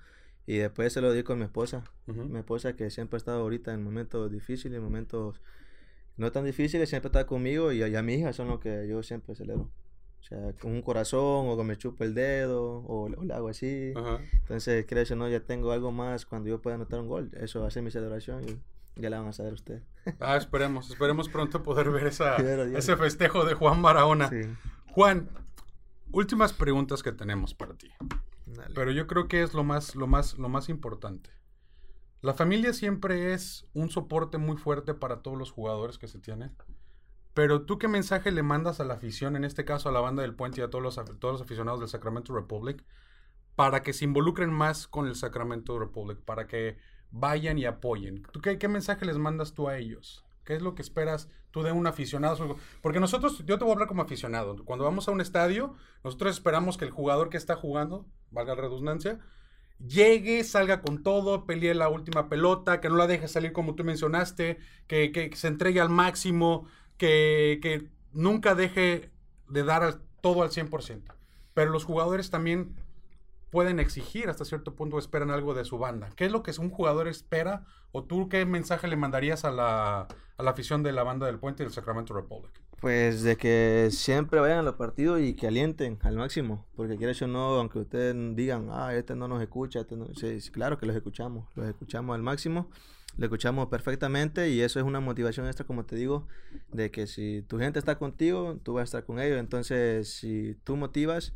Y 0.46 0.56
después 0.58 0.92
se 0.92 1.00
lo 1.00 1.12
di 1.12 1.22
con 1.22 1.38
mi 1.38 1.44
esposa. 1.44 1.84
Ujú. 2.06 2.24
Mi 2.24 2.38
esposa 2.38 2.74
que 2.74 2.90
siempre 2.90 3.16
ha 3.16 3.18
estado 3.18 3.40
ahorita 3.40 3.72
en 3.72 3.84
momentos 3.84 4.30
difíciles, 4.30 4.78
en 4.78 4.82
momentos 4.82 5.40
no 6.16 6.32
tan 6.32 6.44
difíciles, 6.44 6.88
siempre 6.88 7.08
está 7.08 7.26
conmigo 7.26 7.72
y, 7.72 7.82
y 7.82 7.96
a 7.96 8.02
mi 8.02 8.14
hija 8.14 8.32
son 8.32 8.48
lo 8.48 8.60
que 8.60 8.86
yo 8.88 9.02
siempre 9.02 9.34
celebro. 9.34 9.70
O 10.20 10.22
sea, 10.22 10.52
con 10.60 10.72
un 10.72 10.82
corazón 10.82 11.48
o 11.48 11.56
que 11.56 11.64
me 11.64 11.76
chupa 11.76 12.04
el 12.04 12.14
dedo 12.14 12.62
o, 12.62 13.04
o 13.06 13.24
le 13.24 13.32
hago 13.32 13.48
así. 13.48 13.92
Ajá. 13.96 14.20
Entonces, 14.32 14.84
creo 14.86 15.04
que 15.04 15.16
no, 15.16 15.28
ya 15.28 15.40
tengo 15.40 15.72
algo 15.72 15.92
más 15.92 16.26
cuando 16.26 16.48
yo 16.50 16.60
pueda 16.60 16.76
anotar 16.76 17.00
un 17.00 17.08
gol. 17.08 17.30
Eso 17.40 17.62
va 17.62 17.68
a 17.68 17.70
ser 17.70 17.82
mi 17.82 17.90
celebración 17.90 18.44
y 18.48 19.00
ya 19.00 19.08
la 19.08 19.18
van 19.20 19.28
a 19.28 19.32
saber 19.32 19.52
ustedes. 19.52 19.82
Ah, 20.18 20.36
esperemos, 20.36 20.90
esperemos 20.90 21.28
pronto 21.28 21.62
poder 21.62 21.90
ver 21.90 22.06
esa, 22.06 22.36
ese 22.76 22.96
festejo 22.96 23.44
de 23.44 23.54
Juan 23.54 23.82
Barahona. 23.82 24.28
Sí. 24.28 24.42
Juan, 24.92 25.28
últimas 26.12 26.52
preguntas 26.52 27.02
que 27.02 27.12
tenemos 27.12 27.54
para 27.54 27.74
ti. 27.74 27.90
Pero 28.74 28.90
yo 28.90 29.06
creo 29.06 29.28
que 29.28 29.42
es 29.42 29.54
lo 29.54 29.64
más, 29.64 29.94
lo 29.94 30.06
más, 30.06 30.38
lo 30.38 30.48
más 30.48 30.68
importante. 30.68 31.30
La 32.22 32.34
familia 32.34 32.72
siempre 32.72 33.32
es 33.32 33.66
un 33.72 33.90
soporte 33.90 34.38
muy 34.38 34.56
fuerte 34.56 34.94
para 34.94 35.22
todos 35.22 35.38
los 35.38 35.50
jugadores 35.50 35.98
que 35.98 36.08
se 36.08 36.18
tienen. 36.18 36.54
Pero 37.32 37.62
tú 37.62 37.78
qué 37.78 37.88
mensaje 37.88 38.30
le 38.30 38.42
mandas 38.42 38.80
a 38.80 38.84
la 38.84 38.94
afición, 38.94 39.36
en 39.36 39.44
este 39.44 39.64
caso 39.64 39.88
a 39.88 39.92
la 39.92 40.00
banda 40.00 40.22
del 40.22 40.34
Puente 40.34 40.60
y 40.60 40.64
a 40.64 40.68
todos 40.68 40.82
los, 40.82 40.96
todos 41.18 41.32
los 41.34 41.42
aficionados 41.42 41.80
del 41.80 41.88
Sacramento 41.88 42.34
Republic, 42.34 42.84
para 43.56 43.82
que 43.82 43.92
se 43.92 44.04
involucren 44.04 44.52
más 44.52 44.86
con 44.86 45.06
el 45.06 45.14
Sacramento 45.14 45.78
Republic, 45.78 46.18
para 46.18 46.46
que 46.46 46.76
vayan 47.10 47.58
y 47.58 47.64
apoyen. 47.64 48.22
¿Tú 48.32 48.40
qué 48.40 48.68
mensaje 48.68 49.06
les 49.06 49.18
mandas 49.18 49.54
tú 49.54 49.68
a 49.68 49.78
ellos? 49.78 50.24
¿Qué 50.44 50.56
es 50.56 50.62
lo 50.62 50.74
que 50.74 50.82
esperas 50.82 51.28
tú 51.50 51.62
de 51.62 51.72
un 51.72 51.86
aficionado? 51.86 52.56
Porque 52.82 53.00
nosotros, 53.00 53.44
yo 53.46 53.58
te 53.58 53.64
voy 53.64 53.70
a 53.70 53.74
hablar 53.74 53.88
como 53.88 54.02
aficionado. 54.02 54.64
Cuando 54.64 54.84
vamos 54.84 55.08
a 55.08 55.12
un 55.12 55.20
estadio, 55.20 55.74
nosotros 56.02 56.34
esperamos 56.34 56.76
que 56.76 56.84
el 56.84 56.90
jugador 56.90 57.30
que 57.30 57.36
está 57.36 57.56
jugando, 57.56 58.06
valga 58.30 58.54
la 58.54 58.62
redundancia, 58.62 59.18
llegue, 59.78 60.44
salga 60.44 60.82
con 60.82 61.02
todo, 61.02 61.46
pelee 61.46 61.74
la 61.74 61.88
última 61.88 62.28
pelota, 62.28 62.80
que 62.80 62.88
no 62.88 62.96
la 62.96 63.06
deje 63.06 63.28
salir 63.28 63.52
como 63.52 63.74
tú 63.74 63.84
mencionaste, 63.84 64.58
que, 64.86 65.12
que 65.12 65.34
se 65.36 65.48
entregue 65.48 65.80
al 65.80 65.88
máximo, 65.90 66.66
que, 66.96 67.58
que 67.62 67.88
nunca 68.12 68.54
deje 68.54 69.10
de 69.48 69.64
dar 69.64 69.82
al- 69.82 70.02
todo 70.20 70.42
al 70.42 70.50
100%. 70.50 71.14
Pero 71.54 71.70
los 71.70 71.84
jugadores 71.84 72.30
también 72.30 72.76
pueden 73.50 73.80
exigir 73.80 74.28
hasta 74.28 74.44
cierto 74.44 74.74
punto, 74.76 74.98
esperan 74.98 75.30
algo 75.30 75.54
de 75.54 75.64
su 75.64 75.78
banda. 75.78 76.10
¿Qué 76.16 76.26
es 76.26 76.32
lo 76.32 76.42
que 76.42 76.52
un 76.60 76.70
jugador 76.70 77.08
espera? 77.08 77.64
¿O 77.92 78.04
tú 78.04 78.28
qué 78.28 78.44
mensaje 78.46 78.86
le 78.88 78.96
mandarías 78.96 79.44
a 79.44 79.50
la, 79.50 80.02
a 80.36 80.42
la 80.42 80.50
afición 80.50 80.82
de 80.82 80.92
la 80.92 81.02
banda 81.02 81.26
del 81.26 81.38
Puente 81.38 81.62
y 81.62 81.66
del 81.66 81.72
Sacramento 81.74 82.14
Republic? 82.14 82.52
Pues 82.80 83.22
de 83.22 83.36
que 83.36 83.88
siempre 83.90 84.40
vayan 84.40 84.58
a 84.58 84.62
los 84.62 84.76
partidos 84.76 85.20
y 85.20 85.34
que 85.34 85.46
alienten 85.46 85.98
al 86.02 86.16
máximo, 86.16 86.66
porque 86.76 86.96
quieras 86.96 87.20
o 87.20 87.26
no, 87.26 87.56
aunque 87.56 87.78
ustedes 87.80 88.16
digan, 88.36 88.68
ah, 88.70 88.94
este 88.94 89.14
no 89.14 89.28
nos 89.28 89.42
escucha, 89.42 89.80
este 89.80 89.96
no... 89.96 90.06
sí, 90.14 90.38
claro 90.50 90.78
que 90.78 90.86
los 90.86 90.96
escuchamos, 90.96 91.46
los 91.56 91.66
escuchamos 91.68 92.14
al 92.14 92.22
máximo, 92.22 92.70
lo 93.18 93.26
escuchamos 93.26 93.68
perfectamente 93.68 94.48
y 94.48 94.62
eso 94.62 94.78
es 94.80 94.86
una 94.86 95.00
motivación 95.00 95.46
extra, 95.46 95.66
como 95.66 95.84
te 95.84 95.94
digo, 95.96 96.26
de 96.72 96.90
que 96.90 97.06
si 97.06 97.42
tu 97.46 97.58
gente 97.58 97.78
está 97.78 97.98
contigo, 97.98 98.58
tú 98.62 98.72
vas 98.74 98.82
a 98.82 98.84
estar 98.84 99.04
con 99.04 99.20
ellos, 99.20 99.38
entonces 99.38 100.08
si 100.08 100.56
tú 100.64 100.76
motivas, 100.76 101.34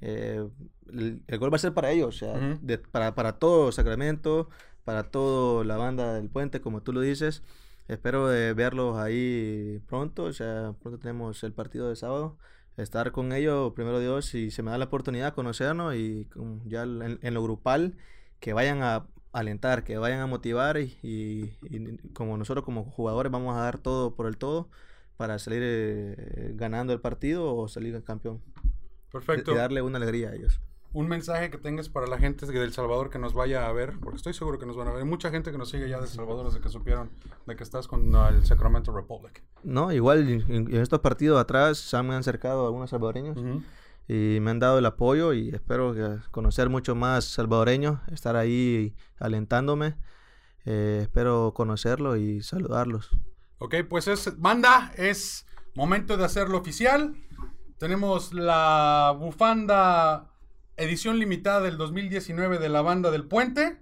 eh, 0.00 0.46
el, 0.92 1.22
el 1.26 1.38
gol 1.40 1.52
va 1.52 1.56
a 1.56 1.58
ser 1.58 1.74
para 1.74 1.90
ellos, 1.90 2.08
o 2.14 2.18
sea, 2.18 2.38
de- 2.62 2.78
para, 2.78 3.16
para 3.16 3.32
todo 3.40 3.72
Sacramento, 3.72 4.48
para 4.84 5.10
toda 5.10 5.64
la 5.64 5.76
banda 5.76 6.14
del 6.14 6.28
puente, 6.30 6.60
como 6.60 6.82
tú 6.82 6.92
lo 6.92 7.00
dices. 7.00 7.42
Espero 7.88 8.28
de 8.28 8.54
verlos 8.54 8.96
ahí 8.96 9.80
pronto, 9.86 10.24
o 10.24 10.32
sea, 10.32 10.74
pronto 10.80 10.98
tenemos 10.98 11.42
el 11.44 11.52
partido 11.52 11.88
de 11.88 11.96
sábado. 11.96 12.38
Estar 12.76 13.12
con 13.12 13.32
ellos, 13.32 13.72
primero 13.74 14.00
Dios, 14.00 14.26
si 14.26 14.50
se 14.50 14.62
me 14.62 14.70
da 14.70 14.78
la 14.78 14.86
oportunidad, 14.86 15.34
conocernos 15.34 15.94
y 15.94 16.28
ya 16.64 16.82
en, 16.82 17.18
en 17.22 17.34
lo 17.34 17.42
grupal, 17.42 17.96
que 18.40 18.52
vayan 18.52 18.82
a 18.82 19.06
alentar, 19.32 19.84
que 19.84 19.96
vayan 19.98 20.20
a 20.20 20.26
motivar 20.26 20.78
y, 20.78 20.96
y- 21.02 21.56
y 21.70 21.98
como 22.14 22.36
nosotros 22.36 22.64
como 22.64 22.84
jugadores 22.84 23.30
vamos 23.30 23.56
a 23.56 23.60
dar 23.60 23.78
todo 23.78 24.14
por 24.14 24.26
el 24.26 24.38
todo 24.38 24.70
para 25.16 25.38
salir 25.38 25.60
eh, 25.64 26.52
ganando 26.56 26.92
el 26.92 27.00
partido 27.00 27.54
o 27.54 27.68
salir 27.68 28.02
campeón. 28.02 28.42
Perfecto. 29.12 29.52
Y 29.52 29.56
darle 29.56 29.82
una 29.82 29.98
alegría 29.98 30.30
a 30.30 30.34
ellos. 30.34 30.60
Un 30.94 31.08
mensaje 31.08 31.50
que 31.50 31.58
tengas 31.58 31.88
para 31.88 32.06
la 32.06 32.18
gente 32.18 32.46
de 32.46 32.62
El 32.62 32.72
Salvador 32.72 33.10
que 33.10 33.18
nos 33.18 33.34
vaya 33.34 33.66
a 33.66 33.72
ver, 33.72 33.98
porque 34.00 34.16
estoy 34.16 34.32
seguro 34.32 34.58
que 34.58 34.64
nos 34.64 34.76
van 34.76 34.86
a 34.88 34.92
ver. 34.92 35.02
Hay 35.02 35.08
mucha 35.08 35.30
gente 35.30 35.50
que 35.50 35.58
nos 35.58 35.68
sigue 35.68 35.88
ya 35.88 35.98
de 35.98 36.04
El 36.04 36.08
Salvador 36.08 36.46
desde 36.46 36.60
que 36.60 36.68
supieron 36.68 37.10
de 37.46 37.56
que 37.56 37.64
estás 37.64 37.88
con 37.88 38.14
uh, 38.14 38.28
el 38.28 38.46
Sacramento 38.46 38.92
Republic. 38.92 39.42
No, 39.64 39.92
igual 39.92 40.28
en, 40.28 40.68
en 40.72 40.76
estos 40.76 41.00
partidos 41.00 41.40
atrás 41.40 41.78
se 41.78 42.00
me 42.02 42.14
han 42.14 42.20
acercado 42.20 42.64
algunos 42.64 42.90
salvadoreños 42.90 43.36
y 44.06 44.38
me 44.40 44.52
han 44.52 44.60
dado 44.60 44.78
el 44.78 44.86
apoyo 44.86 45.32
y 45.32 45.48
espero 45.48 45.94
que 45.94 46.18
conocer 46.30 46.68
mucho 46.68 46.94
más 46.94 47.24
salvadoreños, 47.24 47.98
estar 48.12 48.36
ahí 48.36 48.94
alentándome. 49.18 49.96
Eh, 50.64 51.00
espero 51.02 51.52
conocerlos 51.54 52.18
y 52.18 52.40
saludarlos. 52.40 53.10
Ok, 53.58 53.76
pues 53.88 54.06
es 54.08 54.38
banda, 54.38 54.92
es 54.96 55.46
momento 55.74 56.16
de 56.16 56.24
hacerlo 56.24 56.58
oficial. 56.58 57.16
Tenemos 57.78 58.32
la 58.32 59.14
bufanda 59.18 60.33
edición 60.76 61.18
limitada 61.18 61.60
del 61.60 61.76
2019 61.76 62.58
de 62.58 62.68
la 62.68 62.82
banda 62.82 63.10
del 63.10 63.24
puente. 63.24 63.80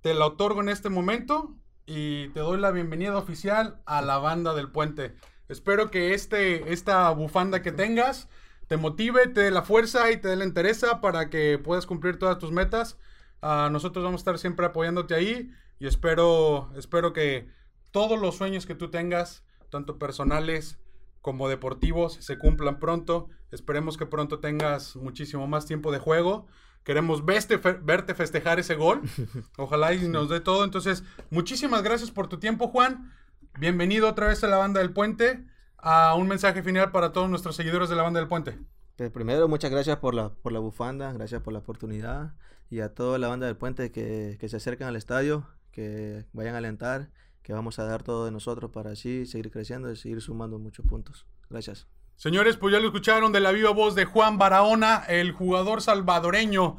Te 0.00 0.14
la 0.14 0.26
otorgo 0.26 0.60
en 0.60 0.68
este 0.68 0.88
momento 0.88 1.56
y 1.86 2.28
te 2.28 2.40
doy 2.40 2.60
la 2.60 2.70
bienvenida 2.70 3.16
oficial 3.16 3.80
a 3.86 4.02
la 4.02 4.18
banda 4.18 4.54
del 4.54 4.70
puente. 4.70 5.14
Espero 5.48 5.90
que 5.90 6.14
este, 6.14 6.72
esta 6.72 7.10
bufanda 7.10 7.62
que 7.62 7.72
tengas 7.72 8.28
te 8.70 8.76
motive, 8.76 9.26
te 9.26 9.40
dé 9.40 9.50
la 9.50 9.62
fuerza 9.62 10.12
y 10.12 10.16
te 10.18 10.28
dé 10.28 10.36
la 10.36 10.44
entereza 10.44 11.00
para 11.00 11.28
que 11.28 11.58
puedas 11.58 11.86
cumplir 11.86 12.20
todas 12.20 12.38
tus 12.38 12.52
metas. 12.52 12.98
Ah, 13.42 13.68
nosotros 13.72 14.04
vamos 14.04 14.20
a 14.20 14.22
estar 14.22 14.38
siempre 14.38 14.64
apoyándote 14.64 15.14
ahí 15.14 15.50
y 15.80 15.88
espero, 15.88 16.70
espero 16.76 17.12
que 17.12 17.48
todos 17.90 18.20
los 18.20 18.36
sueños 18.36 18.66
que 18.66 18.76
tú 18.76 18.88
tengas, 18.88 19.42
tanto 19.70 19.98
personales 19.98 20.78
como 21.20 21.48
deportivos 21.48 22.14
se 22.20 22.38
cumplan 22.38 22.78
pronto. 22.78 23.28
Esperemos 23.50 23.96
que 23.96 24.06
pronto 24.06 24.38
tengas 24.40 24.96
muchísimo 24.96 25.46
más 25.46 25.66
tiempo 25.66 25.92
de 25.92 25.98
juego. 25.98 26.46
Queremos 26.84 27.24
verte, 27.24 27.56
verte 27.56 28.14
festejar 28.14 28.58
ese 28.58 28.74
gol. 28.74 29.02
Ojalá 29.56 29.92
y 29.92 30.08
nos 30.08 30.28
dé 30.28 30.40
todo. 30.40 30.64
Entonces, 30.64 31.04
muchísimas 31.30 31.82
gracias 31.82 32.10
por 32.10 32.28
tu 32.28 32.38
tiempo, 32.38 32.68
Juan. 32.68 33.12
Bienvenido 33.58 34.08
otra 34.08 34.28
vez 34.28 34.42
a 34.44 34.48
la 34.48 34.56
banda 34.56 34.80
del 34.80 34.92
puente. 34.92 35.44
A 35.76 36.14
un 36.14 36.28
mensaje 36.28 36.62
final 36.62 36.90
para 36.90 37.12
todos 37.12 37.28
nuestros 37.28 37.56
seguidores 37.56 37.88
de 37.88 37.96
la 37.96 38.02
banda 38.02 38.20
del 38.20 38.28
puente. 38.28 38.58
Pues 38.96 39.10
primero, 39.10 39.48
muchas 39.48 39.70
gracias 39.70 39.96
por 39.96 40.14
la, 40.14 40.28
por 40.28 40.52
la 40.52 40.58
bufanda, 40.58 41.10
gracias 41.12 41.40
por 41.42 41.54
la 41.54 41.60
oportunidad 41.60 42.34
y 42.68 42.80
a 42.80 42.92
toda 42.92 43.18
la 43.18 43.28
banda 43.28 43.46
del 43.46 43.56
puente 43.56 43.90
que, 43.90 44.36
que 44.38 44.48
se 44.50 44.58
acerquen 44.58 44.86
al 44.86 44.96
estadio, 44.96 45.46
que 45.70 46.26
vayan 46.32 46.54
a 46.54 46.58
alentar, 46.58 47.10
que 47.42 47.52
vamos 47.52 47.78
a 47.78 47.84
dar 47.84 48.02
todo 48.02 48.24
de 48.24 48.30
nosotros 48.30 48.70
para 48.70 48.90
así 48.90 49.26
seguir 49.26 49.50
creciendo 49.50 49.90
y 49.90 49.96
seguir 49.96 50.20
sumando 50.20 50.58
muchos 50.58 50.86
puntos. 50.86 51.26
Gracias. 51.48 51.86
Señores, 52.16 52.58
pues 52.58 52.72
ya 52.72 52.80
lo 52.80 52.86
escucharon 52.86 53.32
de 53.32 53.40
la 53.40 53.50
viva 53.50 53.70
voz 53.70 53.94
de 53.94 54.04
Juan 54.04 54.36
Barahona, 54.36 55.04
el 55.08 55.32
jugador 55.32 55.80
salvadoreño 55.80 56.76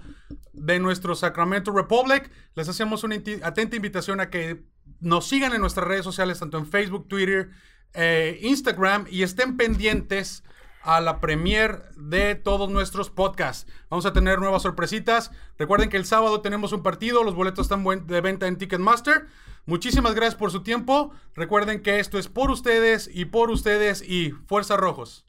de 0.54 0.80
nuestro 0.80 1.16
Sacramento 1.16 1.72
Republic. 1.72 2.30
Les 2.54 2.70
hacemos 2.70 3.04
una 3.04 3.16
atenta 3.16 3.76
invitación 3.76 4.20
a 4.20 4.30
que 4.30 4.64
nos 5.00 5.28
sigan 5.28 5.54
en 5.54 5.62
nuestras 5.62 5.88
redes 5.88 6.04
sociales, 6.04 6.40
tanto 6.40 6.60
en 6.60 6.68
Facebook, 6.68 7.08
Twitter, 7.08 7.50
eh, 7.96 8.38
Instagram, 8.44 9.08
y 9.10 9.24
estén 9.24 9.58
pendientes 9.58 10.44
a 10.84 11.02
la 11.02 11.20
premier 11.20 11.92
de 11.96 12.36
todos 12.36 12.70
nuestros 12.70 13.10
podcasts. 13.10 13.72
Vamos 13.90 14.06
a 14.06 14.14
tener 14.14 14.40
nuevas 14.40 14.62
sorpresitas. 14.62 15.32
Recuerden 15.58 15.90
que 15.90 15.98
el 15.98 16.06
sábado 16.06 16.42
tenemos 16.42 16.72
un 16.72 16.84
partido, 16.84 17.24
los 17.24 17.36
boletos 17.36 17.66
están 17.66 17.84
de 18.06 18.22
venta 18.22 18.48
en 18.48 18.58
Ticketmaster. 18.58 19.28
Muchísimas 19.66 20.16
gracias 20.16 20.36
por 20.36 20.52
su 20.52 20.64
tiempo. 20.64 21.12
Recuerden 21.36 21.82
que 21.82 22.00
esto 22.00 22.18
es 22.18 22.28
por 22.28 22.52
ustedes 22.52 23.10
y 23.12 23.26
por 23.26 23.52
ustedes 23.52 24.02
y 24.02 24.32
Fuerza 24.48 24.78
Rojos. 24.78 25.26